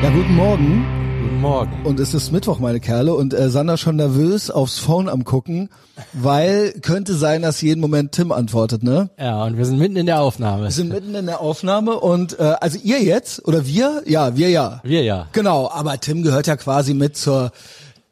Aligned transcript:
Ja, 0.00 0.10
guten 0.10 0.36
Morgen. 0.36 0.86
Guten 1.22 1.40
Morgen. 1.40 1.84
Und 1.84 1.98
es 1.98 2.14
ist 2.14 2.30
Mittwoch, 2.30 2.60
meine 2.60 2.78
Kerle. 2.78 3.14
Und 3.14 3.34
äh, 3.34 3.50
Sander 3.50 3.76
schon 3.76 3.96
nervös 3.96 4.48
aufs 4.48 4.78
Phone 4.78 5.08
am 5.08 5.24
gucken, 5.24 5.70
weil 6.12 6.72
könnte 6.82 7.14
sein, 7.14 7.42
dass 7.42 7.60
jeden 7.62 7.80
Moment 7.80 8.12
Tim 8.12 8.30
antwortet, 8.30 8.84
ne? 8.84 9.10
Ja, 9.18 9.42
und 9.42 9.56
wir 9.56 9.64
sind 9.64 9.78
mitten 9.78 9.96
in 9.96 10.06
der 10.06 10.20
Aufnahme. 10.20 10.64
Wir 10.64 10.70
sind 10.70 10.90
mitten 10.90 11.16
in 11.16 11.26
der 11.26 11.40
Aufnahme 11.40 11.98
und 11.98 12.38
äh, 12.38 12.54
also 12.60 12.78
ihr 12.78 13.02
jetzt 13.02 13.44
oder 13.48 13.66
wir? 13.66 14.02
Ja, 14.06 14.36
wir 14.36 14.50
ja. 14.50 14.80
Wir 14.84 15.02
ja. 15.02 15.26
Genau, 15.32 15.68
aber 15.68 15.98
Tim 15.98 16.22
gehört 16.22 16.46
ja 16.46 16.56
quasi 16.56 16.94
mit 16.94 17.16
zur 17.16 17.50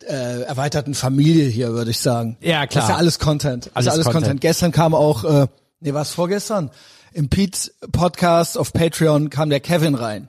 äh, 0.08 0.42
erweiterten 0.42 0.94
Familie 0.94 1.46
hier, 1.46 1.72
würde 1.72 1.92
ich 1.92 2.00
sagen. 2.00 2.36
Ja, 2.40 2.66
klar. 2.66 2.82
Das 2.82 2.84
ist 2.84 2.90
ja 2.90 2.96
alles 2.96 3.18
Content. 3.20 3.66
Das 3.66 3.76
Alles 3.76 3.86
ist 3.86 3.92
alles 3.92 4.04
Content. 4.06 4.22
Content. 4.24 4.40
Gestern 4.40 4.72
kam 4.72 4.92
auch, 4.92 5.22
äh, 5.22 5.46
nee, 5.78 5.94
was 5.94 6.10
vorgestern? 6.10 6.70
Im 7.12 7.28
Pete 7.28 7.70
Podcast 7.92 8.58
auf 8.58 8.72
Patreon 8.72 9.30
kam 9.30 9.50
der 9.50 9.60
Kevin 9.60 9.94
rein. 9.94 10.28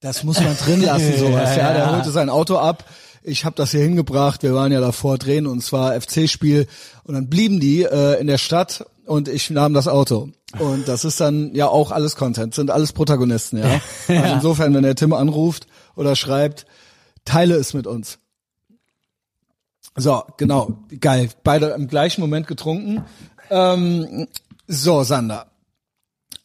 Das 0.00 0.24
muss 0.24 0.40
man 0.40 0.56
drin 0.56 0.82
lassen, 0.82 1.14
sowas. 1.18 1.56
ja, 1.56 1.72
der 1.72 1.92
holte 1.92 2.10
sein 2.10 2.30
Auto 2.30 2.58
ab. 2.58 2.84
Ich 3.22 3.44
habe 3.44 3.56
das 3.56 3.72
hier 3.72 3.80
hingebracht. 3.80 4.42
Wir 4.42 4.54
waren 4.54 4.70
ja 4.70 4.80
davor 4.80 5.18
drehen 5.18 5.46
und 5.46 5.62
zwar 5.62 6.00
FC-Spiel. 6.00 6.68
Und 7.04 7.14
dann 7.14 7.28
blieben 7.28 7.58
die 7.58 7.82
äh, 7.82 8.20
in 8.20 8.26
der 8.28 8.38
Stadt 8.38 8.86
und 9.04 9.28
ich 9.28 9.50
nahm 9.50 9.74
das 9.74 9.88
Auto. 9.88 10.28
Und 10.58 10.86
das 10.86 11.04
ist 11.04 11.20
dann 11.20 11.54
ja 11.54 11.66
auch 11.66 11.90
alles 11.90 12.16
Content, 12.16 12.54
sind 12.54 12.70
alles 12.70 12.92
Protagonisten, 12.92 13.58
ja. 13.58 13.80
Also 14.08 14.34
insofern, 14.34 14.74
wenn 14.74 14.84
der 14.84 14.94
Tim 14.94 15.12
anruft 15.12 15.66
oder 15.96 16.14
schreibt, 16.14 16.66
teile 17.24 17.56
es 17.56 17.74
mit 17.74 17.86
uns. 17.86 18.18
So, 19.96 20.22
genau, 20.36 20.78
geil. 21.00 21.30
Beide 21.42 21.68
im 21.70 21.88
gleichen 21.88 22.20
Moment 22.20 22.46
getrunken. 22.46 23.04
Ähm, 23.50 24.28
so, 24.66 25.02
Sander. 25.02 25.46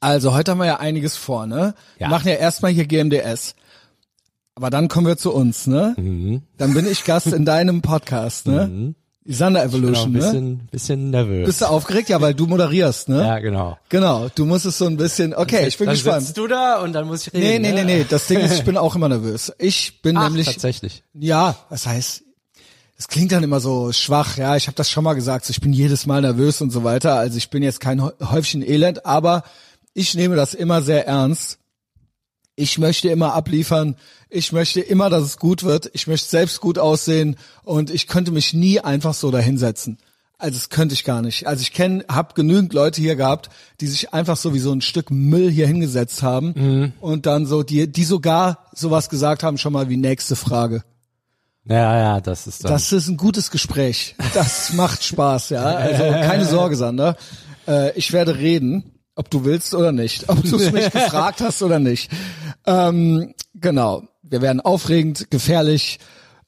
Also, 0.02 0.34
heute 0.34 0.52
haben 0.52 0.58
wir 0.58 0.66
ja 0.66 0.80
einiges 0.80 1.16
vor, 1.16 1.46
ne? 1.46 1.76
Wir 1.98 2.06
Ja. 2.06 2.10
machen 2.10 2.28
ja 2.28 2.34
erstmal 2.34 2.72
hier 2.72 2.86
GMDS. 2.86 3.54
Aber 4.56 4.70
dann 4.72 4.88
kommen 4.88 5.06
wir 5.08 5.16
zu 5.18 5.32
uns, 5.32 5.68
ne? 5.68 5.94
Mhm. 5.98 6.42
Dann 6.58 6.74
bin 6.74 6.86
ich 6.90 7.04
Gast 7.06 7.28
in 7.28 7.46
deinem 7.46 7.82
Podcast, 7.82 8.48
ne? 8.48 8.94
Die 9.24 9.34
Sander 9.34 9.64
Ich 9.64 9.72
bin 9.72 9.82
auch 9.82 9.84
Evolution, 10.04 10.10
ein 10.10 10.12
ne? 10.14 10.18
bisschen, 10.20 10.68
bisschen 10.72 11.10
nervös. 11.12 11.46
Bist 11.46 11.62
du 11.62 11.66
aufgeregt? 11.68 12.10
Ja, 12.10 12.20
weil 12.20 12.34
du 12.34 12.48
moderierst, 12.48 13.08
ne? 13.10 13.20
ja, 13.20 13.38
genau. 13.38 13.78
Genau, 13.90 14.30
du 14.34 14.46
musst 14.48 14.66
es 14.66 14.80
so 14.80 14.88
ein 14.88 14.98
bisschen, 14.98 15.36
okay, 15.36 15.68
ich 15.68 15.78
bin 15.78 15.86
dann 15.86 15.94
gespannt. 15.96 16.24
sitzt 16.26 16.38
du 16.38 16.48
da 16.48 16.82
und 16.82 16.94
dann 16.94 17.06
muss 17.06 17.28
ich 17.28 17.34
reden. 17.34 17.44
Nee, 17.44 17.60
nee, 17.60 17.72
nee, 17.72 17.84
ne? 17.84 17.98
nee, 18.00 18.06
das 18.10 18.26
Ding 18.26 18.40
ist, 18.40 18.54
ich 18.56 18.64
bin 18.64 18.78
auch 18.78 18.96
immer 18.96 19.08
nervös. 19.10 19.54
Ich 19.60 20.02
bin 20.02 20.18
Ach, 20.18 20.24
nämlich, 20.24 20.48
tatsächlich. 20.48 21.04
ja, 21.14 21.56
das 21.70 21.86
heißt, 21.86 22.24
es 22.98 23.08
klingt 23.08 23.32
dann 23.32 23.44
immer 23.44 23.60
so 23.60 23.92
schwach, 23.92 24.38
ja, 24.38 24.56
ich 24.56 24.66
habe 24.66 24.76
das 24.76 24.90
schon 24.90 25.04
mal 25.04 25.14
gesagt, 25.14 25.46
so, 25.46 25.52
ich 25.52 25.62
bin 25.62 25.72
jedes 25.72 26.08
Mal 26.08 26.22
nervös 26.22 26.60
und 26.60 26.72
so 26.72 26.84
weiter, 26.84 27.14
also 27.16 27.38
ich 27.38 27.52
bin 27.52 27.62
jetzt 27.62 27.80
kein 27.80 28.02
Hä- 28.02 28.12
Häufchen 28.32 28.64
Elend, 28.68 29.06
aber 29.06 29.44
ich 29.94 30.16
nehme 30.16 30.36
das 30.36 30.54
immer 30.54 30.82
sehr 30.82 31.08
ernst. 31.08 31.58
Ich 32.56 32.78
möchte 32.78 33.10
immer 33.10 33.34
abliefern, 33.34 33.96
ich 34.30 34.52
möchte 34.52 34.82
immer, 34.82 35.10
dass 35.10 35.24
es 35.24 35.38
gut 35.38 35.64
wird, 35.64 35.90
ich 35.94 36.06
möchte 36.06 36.30
selbst 36.30 36.62
gut 36.62 36.78
aussehen 36.78 37.38
und 37.64 37.90
ich 37.90 38.08
könnte 38.08 38.32
mich 38.32 38.54
nie 38.54 38.80
einfach 38.80 39.14
so 39.14 39.32
dahinsetzen. 39.32 39.98
Also 40.38 40.56
das 40.56 40.70
könnte 40.70 40.94
ich 40.94 41.04
gar 41.04 41.22
nicht. 41.22 41.48
Also 41.48 41.62
ich 41.62 41.72
kenne, 41.72 42.04
habe 42.10 42.34
genügend 42.34 42.74
Leute 42.74 43.00
hier 43.00 43.16
gehabt, 43.16 43.50
die 43.80 43.88
sich 43.88 44.14
einfach 44.14 44.38
so 44.38 44.54
wie 44.54 44.60
so 44.60 44.72
ein 44.72 44.82
Stück 44.82 45.12
Müll 45.12 45.50
hier 45.50 45.68
hingesetzt 45.68 46.24
haben 46.24 46.94
und 47.00 47.26
dann 47.26 47.46
so 47.46 47.64
die, 47.64 47.92
die 47.92 48.04
sogar 48.04 48.66
sowas 48.74 49.10
gesagt 49.10 49.44
haben 49.44 49.58
schon 49.58 49.74
mal 49.74 49.90
wie 49.90 49.98
nächste 49.98 50.36
Frage. 50.36 50.84
Ja, 51.66 51.98
ja, 51.98 52.22
das 52.22 52.48
ist 52.48 52.64
dann. 52.64 52.72
Das 52.72 52.92
ist 52.92 53.08
ein 53.08 53.18
gutes 53.18 53.52
Gespräch. 53.52 54.16
Das 54.34 54.74
macht 54.74 55.04
Spaß, 55.04 55.50
ja. 55.50 55.64
Also 55.64 56.04
keine 56.04 56.46
Sorge, 56.46 56.76
Sander. 56.76 57.18
Äh, 57.68 57.96
ich 57.98 58.12
werde 58.14 58.38
reden, 58.40 58.92
ob 59.16 59.30
du 59.30 59.44
willst 59.46 59.74
oder 59.74 59.92
nicht. 59.92 60.30
Ob 60.30 60.42
du 60.44 60.56
es 60.58 60.72
mich 60.72 60.90
gefragt 60.92 61.42
hast 61.42 61.62
oder 61.62 61.80
nicht. 61.80 62.12
Ähm, 62.66 63.34
genau. 63.56 64.04
Wir 64.24 64.42
werden 64.42 64.62
aufregend, 64.62 65.30
gefährlich, 65.30 66.00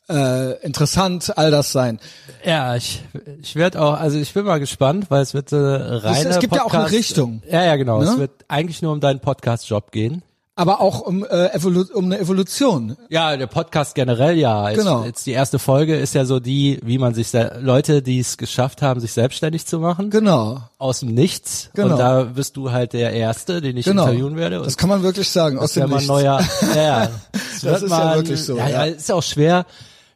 äh, 0.09 0.61
interessant, 0.65 1.37
all 1.37 1.51
das 1.51 1.71
sein. 1.71 1.99
ja, 2.45 2.75
ich, 2.75 3.03
ich 3.41 3.55
werde 3.55 3.81
auch, 3.81 3.93
also 3.99 4.17
ich 4.17 4.33
bin 4.33 4.45
mal 4.45 4.59
gespannt, 4.59 5.05
weil 5.09 5.21
es 5.21 5.33
wird 5.33 5.51
äh, 5.51 5.55
reine 5.57 6.29
es 6.29 6.39
gibt 6.39 6.55
ja 6.55 6.63
auch 6.63 6.73
eine 6.73 6.83
Podcast- 6.83 6.93
Richtung. 6.93 7.41
Ja, 7.49 7.63
ja, 7.63 7.75
genau. 7.75 7.99
Ne? 8.01 8.09
Es 8.09 8.17
wird 8.17 8.31
eigentlich 8.47 8.81
nur 8.81 8.91
um 8.93 8.99
deinen 8.99 9.19
Podcast-Job 9.19 9.91
gehen. 9.91 10.21
Aber 10.55 10.81
auch 10.81 11.01
um, 11.01 11.25
äh, 11.25 11.47
Evolu 11.55 11.83
um 11.95 12.05
eine 12.05 12.19
Evolution. 12.19 12.95
Ja, 13.09 13.35
der 13.35 13.47
Podcast 13.47 13.95
generell 13.95 14.37
ja. 14.37 14.69
Jetzt, 14.69 14.77
Genau. 14.79 15.03
Jetzt 15.03 15.25
die 15.25 15.31
erste 15.31 15.57
Folge 15.57 15.95
ist 15.95 16.13
ja 16.13 16.25
so 16.25 16.39
die, 16.39 16.79
wie 16.83 16.99
man 16.99 17.15
sich 17.15 17.29
Leute, 17.59 18.03
die 18.03 18.19
es 18.19 18.37
geschafft 18.37 18.83
haben, 18.83 18.99
sich 18.99 19.13
selbstständig 19.13 19.65
zu 19.65 19.79
machen, 19.79 20.11
Genau. 20.11 20.61
aus 20.77 20.99
dem 20.99 21.15
Nichts. 21.15 21.71
Genau. 21.73 21.93
Und 21.93 21.97
da 21.99 22.23
bist 22.23 22.55
du 22.55 22.71
halt 22.71 22.93
der 22.93 23.13
Erste, 23.13 23.61
den 23.61 23.77
ich 23.77 23.85
Genau. 23.85 24.03
interviewen 24.03 24.35
werde. 24.35 24.59
Und 24.59 24.67
Das 24.67 24.77
kann 24.77 24.89
man 24.89 25.01
wirklich 25.01 25.27
sagen. 25.27 25.57
Aus 25.57 25.73
dem 25.73 25.89
Nichts. 25.89 26.07
neuer. 26.07 26.39
Ja, 26.75 26.81
ja. 26.81 27.09
Das, 27.31 27.61
Das 27.61 27.81
ist 27.83 27.89
ja 27.89 27.97
mal 27.97 28.07
ein- 28.09 28.15
wirklich 28.19 28.43
so, 28.43 28.57
Ja, 28.57 28.67
ja. 28.67 28.85
ja, 28.85 28.91
ist 28.93 29.11
auch 29.11 29.23
schwer. 29.23 29.65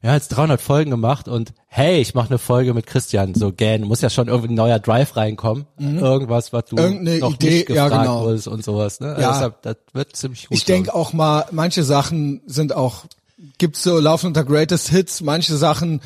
Ja, 0.03 0.13
jetzt 0.13 0.29
300 0.29 0.61
Folgen 0.61 0.91
gemacht 0.91 1.27
und 1.27 1.53
hey, 1.65 1.99
ich 1.99 2.13
mache 2.13 2.29
eine 2.29 2.37
Folge 2.37 2.73
mit 2.73 2.85
Christian. 2.85 3.33
So, 3.33 3.51
gern, 3.51 3.81
muss 3.81 4.01
ja 4.01 4.09
schon 4.09 4.27
irgendwie 4.27 4.49
ein 4.49 4.55
neuer 4.55 4.79
Drive 4.79 5.15
reinkommen. 5.15 5.65
Irgendwas, 5.79 6.53
was 6.53 6.65
du 6.65 6.75
Mhm. 6.75 6.81
Irgendeine 6.81 7.19
noch 7.19 7.33
Idee, 7.33 7.49
nicht 7.49 7.69
ja, 7.69 7.85
gefragt 7.85 8.03
genau. 8.05 8.25
wurdest 8.25 8.47
und 8.47 8.63
sowas. 8.63 8.99
Ne? 8.99 9.17
Ja. 9.19 9.31
Deshalb, 9.33 9.61
das 9.63 9.77
wird 9.93 10.15
ziemlich 10.15 10.47
gut. 10.47 10.57
Ich 10.57 10.65
denke 10.65 10.93
auch 10.93 11.13
mal, 11.13 11.45
manche 11.51 11.83
Sachen 11.83 12.41
sind 12.45 12.73
auch, 12.73 13.05
gibt's 13.57 13.83
so 13.83 13.99
laufen 13.99 14.27
unter 14.27 14.43
Greatest 14.43 14.89
Hits, 14.89 15.21
manche 15.21 15.57
Sachen, 15.57 16.01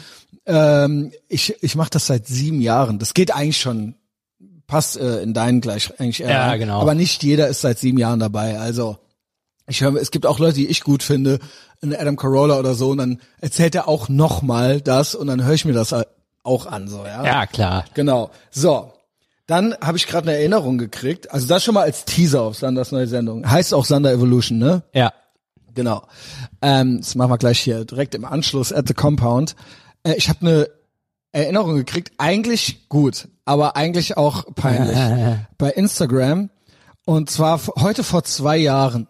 ähm, 0.46 1.12
ich, 1.28 1.56
ich 1.62 1.75
mache 1.75 1.90
das 1.91 2.08
seit 2.08 2.28
sieben 2.28 2.62
Jahren. 2.62 2.97
Das 3.00 3.13
geht 3.13 3.34
eigentlich 3.34 3.59
schon, 3.59 3.96
passt 4.68 4.97
äh, 4.97 5.22
in 5.22 5.34
deinen 5.34 5.62
gleich 5.62 6.00
eigentlich 6.00 6.22
eher 6.22 6.29
Ja, 6.29 6.56
genau. 6.56 6.81
Aber 6.81 6.96
nicht 6.96 7.23
jeder 7.23 7.47
ist 7.47 7.62
seit 7.62 7.78
sieben 7.78 7.97
Jahren 7.97 8.19
dabei. 8.19 8.58
Also 8.58 8.97
ich 9.71 9.81
höre, 9.81 9.95
es 9.95 10.11
gibt 10.11 10.25
auch 10.25 10.39
Leute, 10.39 10.55
die 10.55 10.67
ich 10.67 10.81
gut 10.81 11.03
finde, 11.03 11.39
in 11.81 11.95
Adam 11.95 12.15
Carolla 12.15 12.59
oder 12.59 12.75
so, 12.75 12.91
und 12.91 12.99
dann 12.99 13.19
erzählt 13.39 13.73
er 13.75 13.87
auch 13.87 14.09
nochmal 14.09 14.81
das 14.81 15.15
und 15.15 15.27
dann 15.27 15.43
höre 15.43 15.53
ich 15.53 15.65
mir 15.65 15.73
das 15.73 15.95
auch 16.43 16.65
an, 16.65 16.87
so, 16.87 17.05
ja. 17.05 17.25
Ja, 17.25 17.45
klar. 17.45 17.85
Genau. 17.93 18.31
So. 18.51 18.93
Dann 19.47 19.75
habe 19.81 19.97
ich 19.97 20.07
gerade 20.07 20.29
eine 20.29 20.37
Erinnerung 20.37 20.77
gekriegt. 20.77 21.31
Also 21.31 21.47
das 21.47 21.63
schon 21.63 21.73
mal 21.73 21.81
als 21.81 22.05
Teaser 22.05 22.41
auf 22.43 22.55
Sanders 22.55 22.91
neue 22.93 23.07
Sendung. 23.07 23.49
Heißt 23.49 23.73
auch 23.73 23.83
Sander 23.83 24.11
Evolution, 24.11 24.59
ne? 24.59 24.83
Ja. 24.93 25.11
Genau. 25.73 26.03
Ähm, 26.61 26.99
das 26.99 27.15
machen 27.15 27.31
wir 27.31 27.37
gleich 27.37 27.59
hier 27.59 27.83
direkt 27.83 28.15
im 28.15 28.23
Anschluss 28.23 28.71
at 28.71 28.87
the 28.87 28.93
Compound. 28.93 29.55
Äh, 30.03 30.13
ich 30.13 30.29
habe 30.29 30.39
eine 30.41 30.69
Erinnerung 31.33 31.75
gekriegt, 31.75 32.13
eigentlich 32.17 32.87
gut, 32.87 33.27
aber 33.45 33.75
eigentlich 33.75 34.15
auch 34.15 34.45
peinlich. 34.55 34.97
bei 35.57 35.71
Instagram. 35.71 36.49
Und 37.05 37.29
zwar 37.29 37.59
heute 37.79 38.03
vor 38.03 38.23
zwei 38.23 38.57
Jahren, 38.57 39.07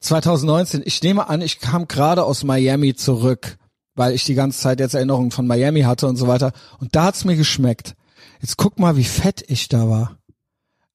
2019. 0.00 0.82
Ich 0.84 1.02
nehme 1.02 1.28
an, 1.28 1.40
ich 1.40 1.60
kam 1.60 1.88
gerade 1.88 2.24
aus 2.24 2.44
Miami 2.44 2.94
zurück, 2.94 3.58
weil 3.94 4.12
ich 4.14 4.24
die 4.24 4.34
ganze 4.34 4.58
Zeit 4.60 4.80
jetzt 4.80 4.94
Erinnerungen 4.94 5.30
von 5.30 5.46
Miami 5.46 5.82
hatte 5.82 6.06
und 6.06 6.16
so 6.16 6.26
weiter. 6.28 6.52
Und 6.78 6.94
da 6.94 7.04
hat's 7.04 7.24
mir 7.24 7.36
geschmeckt. 7.36 7.94
Jetzt 8.40 8.56
guck 8.56 8.78
mal, 8.78 8.96
wie 8.96 9.04
fett 9.04 9.44
ich 9.48 9.68
da 9.68 9.88
war. 9.88 10.16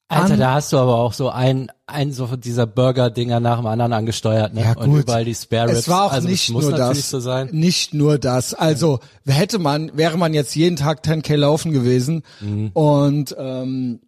Alter, 0.07 0.33
An- 0.33 0.39
da 0.39 0.53
hast 0.53 0.71
du 0.71 0.77
aber 0.77 0.95
auch 0.97 1.13
so 1.13 1.29
ein, 1.29 1.71
ein 1.87 2.11
so 2.13 2.27
von 2.27 2.39
dieser 2.39 2.67
Burger-Dinger 2.67 3.39
nach 3.39 3.57
dem 3.57 3.65
anderen 3.65 3.93
angesteuert, 3.93 4.53
ne? 4.53 4.61
Ja, 4.61 4.73
Und 4.77 4.91
gut. 4.91 5.01
überall 5.03 5.25
die 5.25 5.33
Spare 5.33 5.69
Ribs. 5.69 5.79
Es 5.79 5.89
war 5.89 6.03
auch 6.05 6.11
also 6.13 6.27
nicht 6.27 6.49
nur 6.51 6.71
das. 6.71 7.09
so 7.09 7.19
sein. 7.19 7.49
Nicht 7.51 7.93
nur 7.93 8.19
das. 8.19 8.53
Also 8.53 8.99
hätte 9.25 9.59
man, 9.59 9.95
wäre 9.97 10.17
man 10.17 10.33
jetzt 10.33 10.55
jeden 10.55 10.75
Tag 10.75 11.03
10k 11.03 11.35
laufen 11.35 11.71
gewesen 11.71 12.21
Mhm. 12.41 12.69
und 12.73 13.35
ähm, 13.39 14.01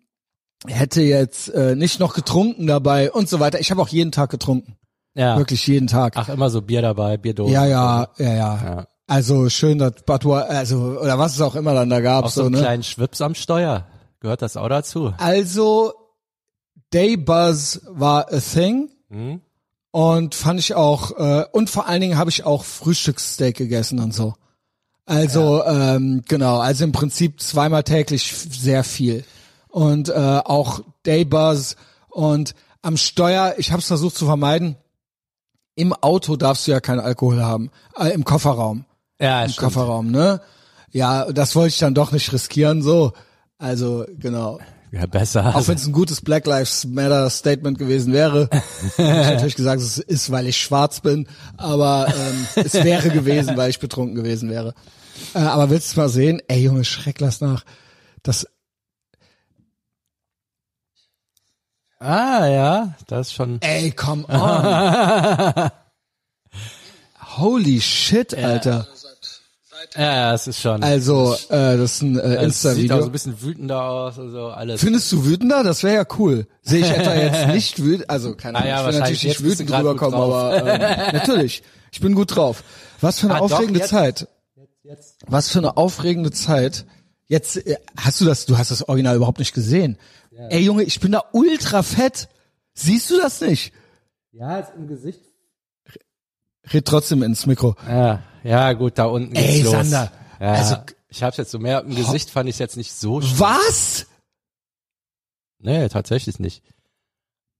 hätte 0.67 1.01
jetzt 1.01 1.49
äh, 1.49 1.75
nicht 1.75 1.99
noch 1.99 2.13
getrunken 2.13 2.67
dabei 2.67 3.11
und 3.11 3.27
so 3.27 3.39
weiter. 3.39 3.59
Ich 3.59 3.71
habe 3.71 3.81
auch 3.81 3.87
jeden 3.89 4.11
Tag 4.11 4.29
getrunken. 4.29 4.75
Ja. 5.15 5.37
Wirklich 5.37 5.65
jeden 5.65 5.87
Tag. 5.87 6.13
Ach, 6.17 6.29
immer 6.29 6.49
so 6.49 6.61
Bier 6.61 6.81
dabei, 6.81 7.17
Bierdose. 7.17 7.51
ja, 7.51 7.65
ja, 7.65 8.09
ja, 8.17 8.33
ja, 8.33 8.35
Ja. 8.63 8.87
Also 9.07 9.49
schön, 9.49 9.77
dass 9.77 10.03
Batua, 10.03 10.41
also 10.41 10.97
oder 10.99 11.19
was 11.19 11.35
es 11.35 11.41
auch 11.41 11.55
immer 11.55 11.75
dann 11.75 11.89
da 11.91 12.01
gab. 12.01 12.25
Auch 12.25 12.29
so 12.29 12.41
so, 12.41 12.45
einen 12.47 12.55
ne? 12.55 12.61
kleinen 12.61 12.83
Schwips 12.83 13.21
am 13.21 13.35
Steuer. 13.35 13.85
Gehört 14.19 14.41
das 14.41 14.57
auch 14.57 14.67
dazu? 14.67 15.13
Also 15.19 15.93
Daybuzz 16.91 17.81
war 17.87 18.31
a 18.33 18.39
thing. 18.39 18.89
Mhm. 19.09 19.41
Und 19.91 20.35
fand 20.35 20.59
ich 20.59 20.73
auch, 20.73 21.11
äh, 21.17 21.45
und 21.53 21.69
vor 21.69 21.87
allen 21.87 22.01
Dingen 22.01 22.17
habe 22.17 22.29
ich 22.29 22.43
auch 22.43 22.65
Frühstückssteak 22.65 23.55
gegessen 23.55 23.99
und 23.99 24.13
so. 24.13 24.33
Also, 25.05 25.63
ähm, 25.63 26.23
genau, 26.27 26.57
also 26.57 26.83
im 26.83 26.91
Prinzip 26.91 27.39
zweimal 27.39 27.83
täglich 27.83 28.33
sehr 28.33 28.83
viel. 28.83 29.23
Und 29.69 30.09
äh, 30.09 30.41
auch 30.43 30.81
Daybuzz 31.03 31.77
und 32.09 32.55
am 32.81 32.97
Steuer, 32.97 33.55
ich 33.57 33.71
habe 33.71 33.79
es 33.79 33.87
versucht 33.87 34.17
zu 34.17 34.25
vermeiden, 34.25 34.75
im 35.75 35.93
Auto 35.93 36.35
darfst 36.35 36.67
du 36.67 36.71
ja 36.71 36.79
keinen 36.79 36.99
Alkohol 36.99 37.41
haben, 37.43 37.71
äh, 37.97 38.09
im 38.09 38.23
Kofferraum. 38.23 38.85
Ja, 39.19 39.43
Im 39.43 39.49
stimmt. 39.49 39.63
Kofferraum, 39.63 40.11
ne? 40.11 40.41
Ja, 40.91 41.31
das 41.31 41.55
wollte 41.55 41.69
ich 41.69 41.79
dann 41.79 41.93
doch 41.93 42.11
nicht 42.11 42.31
riskieren, 42.31 42.81
so. 42.81 43.13
Also, 43.57 44.05
genau. 44.17 44.59
Ja, 44.91 45.05
besser. 45.05 45.55
Auch 45.55 45.67
wenn 45.67 45.75
es 45.75 45.85
ein 45.85 45.91
gutes 45.91 46.21
Black 46.21 46.45
Lives 46.45 46.85
Matter 46.85 47.29
Statement 47.29 47.77
gewesen 47.77 48.13
wäre. 48.13 48.49
Ich 48.97 49.05
natürlich 49.05 49.55
gesagt, 49.55 49.81
es 49.81 49.97
ist, 49.97 50.31
weil 50.31 50.47
ich 50.47 50.57
schwarz 50.57 51.01
bin, 51.01 51.27
aber 51.57 52.07
ähm, 52.07 52.47
es 52.63 52.73
wäre 52.75 53.09
gewesen, 53.09 53.57
weil 53.57 53.69
ich 53.69 53.79
betrunken 53.79 54.15
gewesen 54.15 54.49
wäre. 54.49 54.73
Äh, 55.33 55.39
aber 55.39 55.69
willst 55.69 55.95
du 55.95 55.99
mal 55.99 56.09
sehen? 56.09 56.41
Ey 56.47 56.61
Junge, 56.61 56.85
schreck 56.85 57.19
lass 57.19 57.41
nach. 57.41 57.65
Das, 58.23 58.47
ah, 61.99 62.45
ja, 62.47 62.93
das 63.07 63.27
ist 63.27 63.33
schon. 63.33 63.61
ey, 63.61 63.91
come 63.91 64.25
on. 64.29 65.69
Holy 67.37 67.81
shit, 67.81 68.33
Alter. 68.35 68.87
Ja, 69.97 70.33
es 70.33 70.47
ist 70.47 70.59
schon. 70.61 70.83
Also, 70.83 71.35
äh, 71.49 71.77
das 71.77 71.93
ist 71.95 72.01
ein 72.01 72.17
äh, 72.19 72.35
es 72.45 72.61
sieht 72.61 72.91
auch 72.91 72.97
so 72.97 73.03
Insta-Video. 73.03 73.03
ein 73.05 73.11
bisschen 73.11 73.41
wütender 73.41 73.81
aus 73.83 74.17
und 74.17 74.31
so 74.31 74.47
alles. 74.47 74.81
Findest 74.81 75.11
du 75.11 75.25
wütender? 75.25 75.63
Das 75.63 75.83
wäre 75.83 75.95
ja 75.95 76.05
cool. 76.17 76.47
Sehe 76.63 76.79
ich 76.81 76.89
etwa 76.89 77.13
jetzt 77.13 77.47
nicht 77.53 77.81
wütend, 77.83 78.09
also 78.09 78.35
keine 78.35 78.57
Ah 78.57 78.61
Ahnung, 78.61 78.69
ja, 78.71 78.79
ich 78.81 78.85
will 78.93 78.99
natürlich 78.99 79.23
nicht 79.23 79.39
jetzt 79.39 79.43
wütend 79.43 79.71
rüberkommen, 79.71 80.15
aber 80.19 80.65
ähm, 80.65 81.13
natürlich, 81.13 81.63
ich 81.91 81.99
bin 82.01 82.13
gut 82.15 82.35
drauf. 82.35 82.63
Was 82.99 83.19
für 83.19 83.27
eine 83.27 83.35
Ah, 83.35 83.39
doch, 83.39 83.51
aufregende 83.53 83.79
jetzt- 83.79 83.89
Zeit. 83.89 84.27
Was 85.27 85.49
für 85.49 85.59
eine 85.59 85.77
aufregende 85.77 86.31
Zeit. 86.31 86.85
Jetzt 87.27 87.57
äh, 87.65 87.77
hast 87.97 88.21
du 88.21 88.25
das, 88.25 88.45
du 88.45 88.57
hast 88.57 88.71
das 88.71 88.87
Original 88.89 89.15
überhaupt 89.15 89.39
nicht 89.39 89.53
gesehen. 89.53 89.97
Ey 90.49 90.61
Junge, 90.61 90.83
ich 90.83 90.99
bin 90.99 91.11
da 91.11 91.23
ultra 91.31 91.81
fett. 91.83 92.27
Siehst 92.73 93.09
du 93.09 93.17
das 93.17 93.41
nicht? 93.41 93.73
ja, 94.31 94.59
ist 94.59 94.71
im 94.75 94.87
Gesicht. 94.87 95.21
Red 96.73 96.85
trotzdem 96.85 97.23
ins 97.23 97.45
Mikro. 97.45 97.75
Ja, 97.87 98.23
ja, 98.43 98.73
gut, 98.73 98.97
da 98.97 99.05
unten 99.05 99.33
geht's 99.33 99.47
Ey, 99.47 99.61
los. 99.61 99.71
Sander, 99.71 100.11
Ja, 100.39 100.53
also- 100.53 100.75
ich 101.07 101.23
hab's 101.23 101.37
jetzt 101.37 101.51
so 101.51 101.59
mehr 101.59 101.79
im 101.81 101.95
Gesicht 101.95 102.29
fand 102.29 102.49
ich 102.49 102.59
jetzt 102.59 102.75
nicht 102.75 102.91
so 102.91 103.21
schlimm. 103.21 103.39
Was? 103.39 104.07
Nee, 105.59 105.87
tatsächlich 105.87 106.39
nicht. 106.39 106.61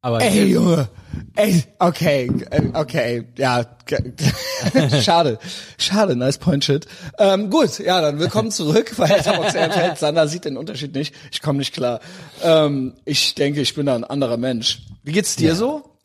Aber 0.06 0.22
Ey, 0.22 0.52
Junge. 0.52 0.88
Ey, 1.36 1.64
okay, 1.80 2.30
okay, 2.74 3.28
ja, 3.38 3.66
schade, 5.02 5.40
schade, 5.80 6.16
nice 6.16 6.38
point 6.38 6.64
shit. 6.64 6.86
Ähm, 7.18 7.50
gut, 7.50 7.80
ja, 7.80 8.02
dann 8.02 8.20
willkommen 8.20 8.52
zurück, 8.52 8.94
weil 9.00 9.20
Tabaks 9.24 9.54
fällt. 9.54 9.98
Sander 9.98 10.28
sieht 10.28 10.46
den 10.46 10.58
Unterschied 10.58 10.94
nicht. 10.94 11.16
Ich 11.32 11.42
komme 11.42 11.58
nicht 11.58 11.74
klar. 11.74 12.02
Ähm, 12.44 12.94
ich 13.04 13.34
denke, 13.34 13.62
ich 13.62 13.74
bin 13.74 13.88
da 13.88 13.96
ein 13.96 14.04
anderer 14.04 14.38
Mensch. 14.38 14.84
Wie 15.02 15.12
geht's 15.12 15.38
dir 15.38 15.56
so? 15.56 15.98